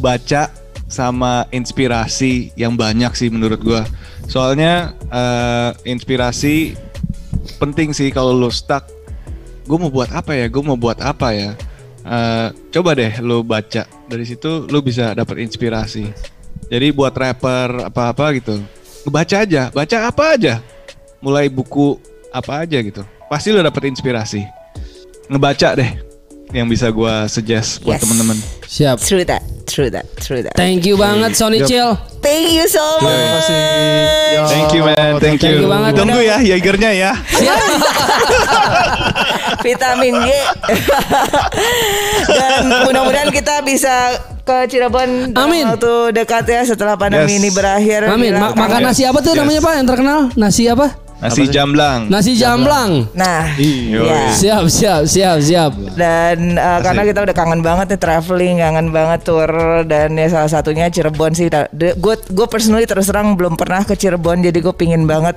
baca 0.00 0.48
sama 0.90 1.46
inspirasi 1.54 2.50
yang 2.58 2.74
banyak 2.74 3.14
sih 3.14 3.30
menurut 3.30 3.62
gua. 3.62 3.86
Soalnya 4.26 4.92
eh, 5.08 5.70
inspirasi 5.86 6.74
penting 7.62 7.94
sih 7.94 8.10
kalau 8.10 8.34
lo 8.34 8.50
stuck. 8.50 8.84
Gue 9.64 9.78
mau 9.78 9.88
buat 9.88 10.10
apa 10.10 10.34
ya? 10.34 10.50
Gue 10.50 10.66
mau 10.66 10.74
buat 10.74 10.98
apa 10.98 11.30
ya? 11.30 11.54
Eh, 12.00 12.48
coba 12.74 12.96
deh 12.98 13.22
lo 13.22 13.46
baca 13.46 13.86
dari 14.08 14.24
situ 14.26 14.66
lo 14.66 14.82
bisa 14.82 15.14
dapat 15.14 15.46
inspirasi. 15.46 16.10
Jadi 16.70 16.94
buat 16.94 17.10
rapper 17.10 17.90
apa-apa 17.90 18.30
gitu, 18.38 18.62
baca 19.10 19.42
aja, 19.42 19.74
baca 19.74 19.96
apa 20.06 20.38
aja, 20.38 20.54
mulai 21.18 21.50
buku 21.50 21.98
apa 22.30 22.62
aja 22.62 22.78
gitu, 22.78 23.02
pasti 23.26 23.50
lo 23.50 23.58
dapet 23.58 23.90
inspirasi. 23.90 24.46
Ngebaca 25.26 25.74
deh, 25.74 25.98
yang 26.54 26.70
bisa 26.70 26.86
gua 26.94 27.26
suggest 27.26 27.82
buat 27.82 27.98
Yes. 27.98 28.02
temen-temen. 28.06 28.38
Siap. 28.70 28.96
True 29.02 29.26
that, 29.26 29.42
true 29.70 29.88
that, 29.88 30.04
true 30.18 30.40
that. 30.40 30.54
Thank 30.54 30.82
you 30.82 30.94
banget 30.94 31.32
Sony 31.32 31.62
Chill. 31.62 31.94
Thank 32.20 32.52
you 32.52 32.66
so 32.66 32.82
much. 32.98 33.48
Thank 34.46 34.70
you 34.72 34.82
man, 34.84 35.16
thank, 35.16 35.38
Thank 35.38 35.56
you 35.56 35.66
banget. 35.66 35.92
Tunggu 35.94 36.20
ya 36.20 36.36
Jagernya 36.38 36.90
ya. 36.92 37.10
Vitamin 39.60 40.14
G. 40.16 40.28
Dan 42.26 42.50
mudah-mudahan 42.84 43.30
kita 43.30 43.60
bisa 43.60 44.14
ke 44.40 44.66
Cirebon 44.66 45.32
dalam 45.32 45.48
Amin. 45.48 45.64
waktu 45.66 45.92
dekat 46.14 46.44
ya 46.44 46.62
setelah 46.64 46.96
pandemi 46.96 47.28
Yes. 47.30 47.38
ini 47.38 47.48
berakhir. 47.50 48.00
Amin. 48.08 48.34
Ma- 48.34 48.56
makan 48.56 48.80
nasi 48.82 49.04
apa 49.04 49.20
tuh 49.20 49.32
Yes. 49.32 49.40
namanya 49.40 49.60
Pak 49.60 49.74
yang 49.76 49.86
terkenal? 49.86 50.20
Nasi 50.34 50.64
apa? 50.66 50.86
Nasi 51.20 51.44
jamblang. 51.46 52.08
Nasi 52.08 52.32
jamblang. 52.32 53.04
Nah, 53.12 53.52
Yoi. 53.54 54.08
ya. 54.08 54.32
Siap, 54.32 54.64
siap, 54.66 55.02
siap, 55.04 55.36
siap. 55.38 55.72
Dan 55.92 56.56
uh, 56.56 56.80
karena 56.80 57.04
kita 57.04 57.20
udah 57.22 57.34
kangen 57.36 57.60
banget 57.60 57.92
nih 57.92 58.00
traveling, 58.00 58.56
kangen 58.56 58.88
banget 58.88 59.20
tour 59.22 59.50
dan 59.84 60.16
ya 60.16 60.26
salah 60.26 60.48
satunya 60.48 60.88
Cirebon 60.88 61.36
sih. 61.36 61.52
Gue 61.96 62.14
gue 62.16 62.46
personally 62.48 62.88
terus 62.88 63.06
terang 63.06 63.36
belum 63.36 63.54
pernah 63.54 63.84
ke 63.84 63.92
Cirebon, 63.92 64.40
jadi 64.40 64.58
gue 64.58 64.72
pingin 64.72 65.04
banget 65.04 65.36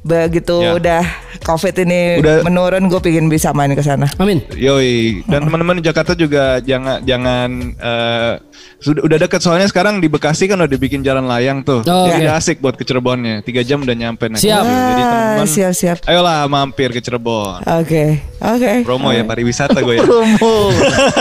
begitu 0.00 0.56
Ya. 0.58 0.74
udah 0.74 1.02
COVID 1.44 1.74
ini 1.84 2.18
Udah- 2.18 2.42
menurun, 2.42 2.88
gue 2.88 2.98
pingin 2.98 3.28
bisa 3.28 3.52
main 3.52 3.70
ke 3.70 3.84
sana. 3.84 4.08
Amin. 4.16 4.40
Yoi. 4.56 5.22
Dan 5.28 5.44
teman-teman 5.44 5.78
di 5.78 5.84
Jakarta 5.84 6.16
juga 6.16 6.58
jangan 6.58 7.04
jangan 7.04 7.48
eh, 7.76 8.32
sudah 8.80 9.04
udah 9.04 9.18
dekat 9.20 9.40
soalnya 9.42 9.68
sekarang 9.68 10.00
di 10.00 10.08
Bekasi 10.08 10.48
kan 10.48 10.56
udah 10.56 10.70
dibikin 10.70 11.04
jalan 11.04 11.28
layang 11.28 11.60
tuh. 11.62 11.84
Oh, 11.84 12.06
Jadi 12.08 12.24
oke. 12.24 12.32
asik 12.32 12.56
buat 12.58 12.74
ke 12.74 12.82
Cirebonnya. 12.82 13.44
Tiga 13.44 13.60
jam 13.60 13.84
udah 13.84 13.92
nyampe 13.92 14.26
naik 14.26 14.40
Siap. 14.40 14.64
Jadi 14.64 15.02
teman-teman 15.18 15.48
siap 15.48 15.72
siap. 15.74 15.96
Ayolah 16.06 16.46
mampir 16.46 16.94
ke 16.94 17.00
Cirebon. 17.02 17.62
Oke, 17.66 18.22
oke. 18.38 18.72
Promo 18.86 19.10
ya 19.10 19.26
pariwisata 19.26 19.82
gue 19.82 19.98
ya. 19.98 20.02
Promo. 20.08 20.70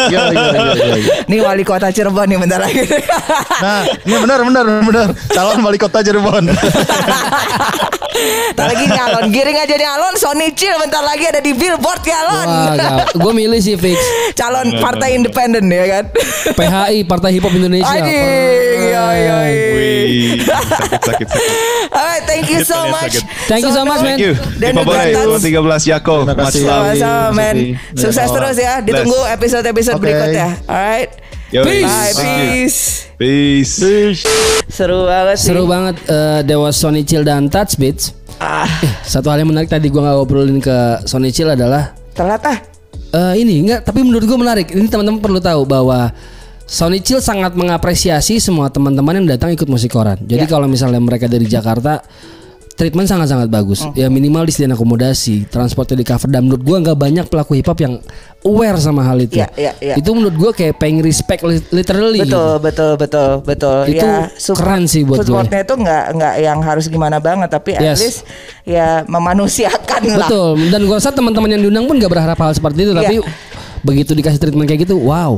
Iya, 0.07 0.31
iya, 0.31 0.49
iya. 0.95 1.15
Nih 1.27 1.39
wali 1.43 1.63
kota 1.65 1.89
Cirebon 1.89 2.29
nih 2.29 2.37
bentar 2.39 2.59
lagi. 2.61 2.85
Nah, 3.57 3.89
ini 4.05 4.13
benar 4.21 4.39
benar 4.45 4.65
benar. 4.85 5.07
Calon 5.33 5.57
wali 5.65 5.77
kota 5.81 6.05
Cirebon. 6.05 6.45
Bentar 8.47 8.65
lagi 8.69 8.85
nyalon, 8.85 9.25
giring 9.33 9.57
aja 9.57 9.75
nyalon. 9.77 10.13
Sony 10.17 10.53
Chill 10.53 10.77
bentar 10.77 11.01
lagi 11.01 11.25
ada 11.25 11.41
di 11.41 11.53
billboard 11.53 12.01
nyalon. 12.05 12.47
Wah, 12.47 13.05
gue 13.13 13.33
milih 13.33 13.57
sih 13.57 13.73
fix 13.77 13.97
Calon 14.33 14.77
partai 14.77 15.17
independen 15.17 15.65
ya 15.69 15.85
kan. 15.89 16.03
PHI 16.53 17.05
Partai 17.05 17.33
Hip 17.37 17.43
Hop 17.45 17.53
Indonesia. 17.53 17.89
Anjing, 17.89 18.79
yo 18.93 19.05
yo. 19.09 19.37
Wih, 19.73 20.41
sakit 20.45 21.01
sakit 21.01 21.27
sakit. 21.27 21.27
Alright, 21.89 22.23
thank 22.25 22.45
you 22.49 22.61
so 22.61 22.89
much. 22.89 23.17
Thank 23.49 23.65
you 23.65 23.73
so 23.73 23.81
much, 23.81 23.86
Thank 23.95 24.19
you. 24.19 24.33
Dan 24.59 24.71
Tats. 24.75 25.39
13 25.39 25.91
Yako. 25.95 26.15
Terima 26.27 26.35
kasih. 26.43 26.61
Sama-sama 26.63 27.31
men. 27.31 27.55
Sukses 27.95 28.27
terus 28.27 28.57
ya. 28.57 28.73
Ditunggu 28.83 29.19
episode-episode 29.31 29.97
berikutnya. 29.97 30.47
Alright. 30.67 31.11
Yoi. 31.47 31.63
Bye, 31.63 32.11
Thank 32.11 32.19
you. 32.19 32.67
peace. 32.67 32.79
Peace. 33.15 33.79
Seru 34.67 35.07
banget 35.07 35.35
sih. 35.39 35.47
Seru 35.47 35.63
banget 35.63 35.95
eh, 36.05 36.39
Dewa 36.43 36.69
Sony 36.69 37.07
Chill 37.07 37.23
dan 37.23 37.47
Touch 37.47 37.79
Beats. 37.79 38.11
Ah, 38.37 38.67
Eh, 38.67 38.91
satu 39.01 39.31
hal 39.31 39.41
yang 39.41 39.49
menarik 39.49 39.65
tadi 39.65 39.87
gue 39.87 39.97
nggak 39.97 40.13
ngobrolin 40.13 40.59
ke 40.59 41.07
Sony 41.07 41.31
Chill 41.31 41.47
adalah 41.47 41.95
telat 42.13 42.43
ah. 42.45 42.59
eh, 43.15 43.33
ini 43.41 43.65
enggak, 43.65 43.87
tapi 43.87 44.03
menurut 44.03 44.27
gue 44.27 44.37
menarik. 44.37 44.67
Ini 44.69 44.85
teman-teman 44.85 45.17
perlu 45.17 45.39
tahu 45.39 45.63
bahwa 45.65 46.11
Sony 46.67 46.99
Chill 46.99 47.23
sangat 47.23 47.55
mengapresiasi 47.55 48.43
semua 48.43 48.67
teman-teman 48.67 49.15
yang 49.17 49.25
datang 49.25 49.49
ikut 49.49 49.65
musik 49.65 49.95
koran. 49.95 50.19
Jadi 50.21 50.45
Ya. 50.45 50.51
kalau 50.51 50.67
misalnya 50.67 50.99
mereka 50.99 51.25
dari 51.25 51.47
Jakarta 51.47 52.03
treatment 52.77 53.09
sangat-sangat 53.09 53.49
bagus. 53.49 53.81
Hmm. 53.81 53.97
Ya 53.97 54.07
minimal 54.07 54.45
disediakan 54.45 54.77
akomodasi, 54.77 55.49
transportnya 55.49 55.97
di 55.97 56.05
cover. 56.05 56.29
Dan 56.29 56.45
menurut 56.45 56.61
gua 56.61 56.77
nggak 56.79 56.97
banyak 56.97 57.25
pelaku 57.25 57.57
hip 57.57 57.65
hop 57.65 57.81
yang 57.81 57.97
aware 58.45 58.77
sama 58.77 59.01
hal 59.01 59.17
itu. 59.17 59.41
Iya, 59.41 59.49
iya, 59.57 59.71
iya. 59.81 59.95
Itu 59.97 60.13
menurut 60.13 60.37
gua 60.37 60.51
kayak 60.53 60.77
paying 60.77 61.01
respect 61.01 61.41
li- 61.41 61.65
literally. 61.73 62.21
Betul, 62.21 62.61
gitu. 62.61 62.63
betul, 62.63 62.91
betul, 62.95 63.29
betul. 63.41 63.77
Itu 63.89 64.07
ya, 64.07 64.29
keren 64.53 64.85
sih 64.85 65.01
buat 65.01 65.25
gue. 65.25 65.33
Supportnya 65.33 65.65
itu 65.65 65.73
nggak 65.73 66.03
nggak 66.15 66.33
yang 66.37 66.59
harus 66.61 66.85
gimana 66.85 67.17
banget, 67.17 67.49
tapi 67.49 67.75
at 67.75 67.81
Yes. 67.81 67.99
least 67.99 68.19
ya 68.63 69.01
memanusiakan 69.09 70.01
lah. 70.13 70.29
Betul. 70.29 70.69
Dan 70.69 70.85
gua 70.85 71.01
rasa 71.01 71.09
teman-teman 71.09 71.49
yang 71.57 71.61
diundang 71.65 71.89
pun 71.89 71.97
nggak 71.97 72.13
berharap 72.13 72.37
hal 72.37 72.53
seperti 72.53 72.85
itu. 72.85 72.93
Iya. 72.93 73.01
Tapi 73.01 73.15
begitu 73.81 74.11
dikasih 74.13 74.37
treatment 74.41 74.67
kayak 74.69 74.85
gitu, 74.89 74.97
wow, 75.01 75.37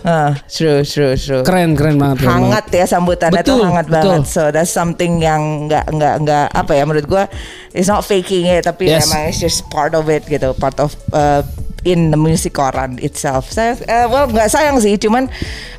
Ah, 0.00 0.32
true, 0.48 0.80
true, 0.80 1.12
true. 1.12 1.44
keren, 1.44 1.76
keren 1.76 2.00
banget. 2.00 2.24
hangat 2.24 2.66
ya 2.72 2.88
sambutannya 2.88 3.44
Betul, 3.44 3.60
tuh 3.60 3.68
hangat 3.68 3.86
betul. 3.86 4.00
banget. 4.16 4.24
So 4.26 4.42
that's 4.48 4.72
something 4.72 5.20
yang 5.20 5.68
nggak 5.68 5.92
nggak 5.92 6.14
nggak 6.24 6.46
apa 6.50 6.72
ya 6.72 6.88
menurut 6.88 7.04
gua 7.04 7.24
it's 7.70 7.84
not 7.84 8.00
faking 8.02 8.48
it 8.48 8.64
tapi 8.64 8.88
Yes. 8.88 9.06
emang 9.06 9.28
it's 9.28 9.38
just 9.38 9.68
part 9.68 9.92
of 9.92 10.08
it 10.08 10.24
gitu, 10.24 10.56
part 10.56 10.80
of 10.80 10.96
uh, 11.12 11.44
in 11.84 12.08
the 12.08 12.16
music 12.16 12.52
koran 12.52 12.96
itself. 13.00 13.48
Saya 13.48 13.76
eh, 13.84 14.04
well 14.04 14.24
nggak 14.24 14.48
sayang 14.48 14.80
sih, 14.80 14.96
cuman 14.96 15.28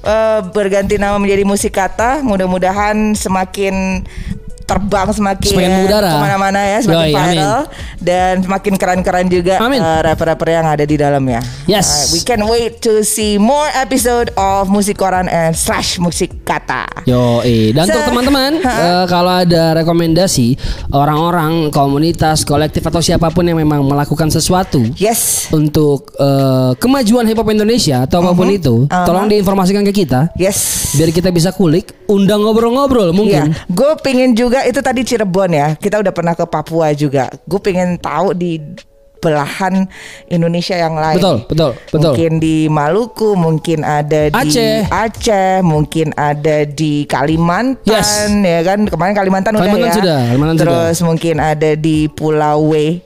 eh, 0.01 0.39
berganti 0.53 1.01
nama 1.01 1.17
menjadi 1.17 1.41
musik 1.41 1.73
kata. 1.73 2.21
Mudah-mudahan 2.21 3.13
semakin 3.13 4.05
terbang 4.71 5.07
semakin, 5.09 5.49
Semakin 5.49 5.71
mengudara. 5.73 6.07
ke 6.07 6.17
mana-mana 6.17 6.59
ya 6.61 6.77
semakin 6.79 6.99
Yoi, 7.01 7.11
amin. 7.13 7.27
viral 7.35 7.61
dan 7.99 8.33
semakin 8.39 8.73
keren-keren 8.75 9.27
juga 9.27 9.55
Amin. 9.57 9.77
eh, 9.77 9.99
rapper-rapper 10.01 10.47
yang 10.49 10.65
ada 10.65 10.81
di 10.81 10.95
dalamnya. 10.95 11.39
Yes. 11.65 11.85
Alright, 11.85 12.09
we 12.09 12.19
can 12.21 12.41
wait 12.43 12.79
to 12.79 13.03
see 13.03 13.35
more 13.35 13.67
episode 13.73 14.31
of 14.33 14.67
musik 14.67 14.95
koran 14.95 15.27
and 15.27 15.53
slash 15.53 15.97
musik 15.97 16.41
kata. 16.41 16.87
Yo, 17.03 17.43
dan 17.71 17.85
untuk 17.85 17.97
Se- 17.97 18.07
teman-teman 18.07 18.51
eh, 18.63 19.05
kalau 19.05 19.33
ada 19.37 19.75
rekomendasi 19.75 20.55
orang-orang, 20.91 21.71
komunitas, 21.71 22.43
kolektif 22.43 22.83
atau 22.83 22.99
siapa 22.99 23.29
pun 23.29 23.43
yang 23.43 23.57
memang 23.57 23.81
melakukan 23.81 24.27
sesuatu 24.27 24.81
Yes. 24.95 25.49
untuk 25.49 26.13
eh, 26.13 26.71
kemajuan 26.75 27.25
hip 27.25 27.35
hop 27.35 27.49
Indonesia 27.49 28.03
atau 28.03 28.21
apa 28.21 28.31
pun 28.31 28.47
itu, 28.47 28.75
Uh-huh. 28.81 29.05
tolong 29.05 29.27
diinformasikan 29.27 29.83
ke 29.83 29.93
kita 29.95 30.29
Yes. 30.33 30.91
biar 30.93 31.09
kita 31.09 31.29
bisa 31.29 31.49
kulik, 31.49 31.91
undang 32.05 32.41
ngobrol-ngobrol 32.41 33.11
mungkin. 33.11 33.53
gue 33.67 33.91
pengen 33.99 34.31
juga 34.31 34.60
itu 34.63 34.79
tadi 34.79 35.01
Cirebon 35.01 35.51
ya. 35.51 35.67
Kita 35.73 35.97
udah 35.97 36.09
pernah 36.09 36.33
ke 36.33 36.43
Papua 36.43 36.91
juga. 36.91 37.27
Gue 37.43 37.57
pengen 37.57 37.95
tahu 37.95 38.31
di 38.31 38.57
belahan 39.17 39.85
Indonesia 40.27 40.73
yang 40.73 40.97
lain. 40.97 41.21
Betul, 41.21 41.37
betul, 41.45 41.71
betul. 41.87 42.01
Mungkin 42.09 42.31
di 42.37 42.65
Maluku, 42.65 43.37
mungkin 43.37 43.85
ada 43.85 44.27
di 44.27 44.35
Aceh. 44.35 44.89
Aceh, 44.89 45.61
mungkin 45.61 46.09
ada 46.15 46.65
di 46.65 47.05
Kalimantan, 47.05 47.85
Yes. 47.85 48.25
ya 48.33 48.61
kan? 48.65 48.89
Kemarin 48.89 49.13
Kalimantan, 49.13 49.53
udah 49.53 49.61
Kalimantan 49.61 49.87
ya. 49.87 49.95
sudah, 49.95 50.19
Kalimantan 50.25 50.57
Terus 50.57 50.97
mungkin 51.05 51.35
ada 51.37 51.69
di 51.73 52.09
Pulau 52.09 52.73
W. 52.73 52.97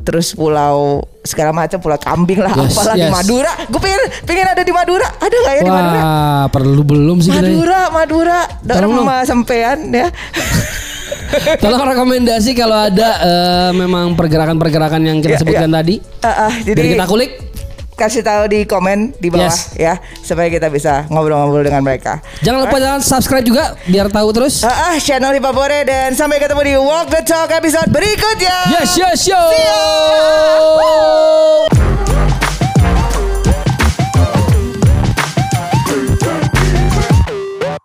terus 0.00 0.32
pulau 0.32 1.04
segala 1.20 1.52
macam 1.52 1.76
pulau 1.76 2.00
kambing 2.00 2.40
lah 2.40 2.48
Yes, 2.56 2.72
apalah 2.72 2.96
di 2.96 3.04
yes. 3.04 3.12
Madura 3.12 3.52
gue 3.68 3.76
pengen 3.76 4.00
pengen 4.24 4.46
ada 4.48 4.62
di 4.64 4.72
Madura 4.72 5.04
ada 5.12 5.28
nggak 5.36 5.54
ya 5.54 5.60
di 5.60 5.68
Madura 5.68 6.00
Wah, 6.00 6.44
perlu 6.48 6.80
belum 6.80 7.16
sih 7.20 7.28
kita. 7.28 7.44
Madura 7.44 7.80
Madura 7.92 8.38
dorong 8.64 8.92
dong. 8.96 9.04
sama 9.04 9.16
sampean 9.28 9.78
ya 9.92 10.08
Tolong 11.56 11.82
rekomendasi 11.86 12.50
kalau 12.52 12.78
ada 12.80 13.08
eh, 13.18 13.70
memang 13.72 14.12
pergerakan-pergerakan 14.12 15.00
yang 15.00 15.18
kita 15.18 15.34
Ya, 15.34 15.38
sebutkan 15.38 15.66
ya. 15.66 15.76
tadi. 15.76 15.94
Ah, 16.20 16.28
ah, 16.46 16.52
Jadi 16.56 16.74
jadi 16.74 16.88
kita 16.94 17.06
kulik. 17.06 17.32
kasih 17.92 18.24
tahu 18.24 18.48
di 18.48 18.64
komen 18.64 19.12
di 19.14 19.28
bawah 19.28 19.44
Yes. 19.44 19.76
ya 19.76 19.94
supaya 20.16 20.48
kita 20.48 20.66
bisa 20.66 21.04
ngobrol-ngobrol 21.06 21.60
dengan 21.60 21.84
mereka. 21.84 22.24
Jangan 22.40 22.64
lupa 22.64 22.80
jangan 22.80 23.00
subscribe 23.00 23.44
juga 23.44 23.76
biar 23.84 24.08
tahu 24.08 24.32
terus. 24.32 24.64
Ah, 24.64 24.88
ah, 24.88 24.96
channel 24.96 25.28
Hipapore 25.30 25.84
dan 25.84 26.16
sampai 26.16 26.40
ketemu 26.40 26.62
di 26.64 26.74
Walk 26.74 27.06
the 27.08 27.20
Talk 27.22 27.52
episode 27.52 27.88
berikutnya. 27.88 28.72
Yes, 28.72 28.96
yes, 28.96 29.20
yo. 29.26 29.36
See 29.36 29.60
ya. 29.60 29.80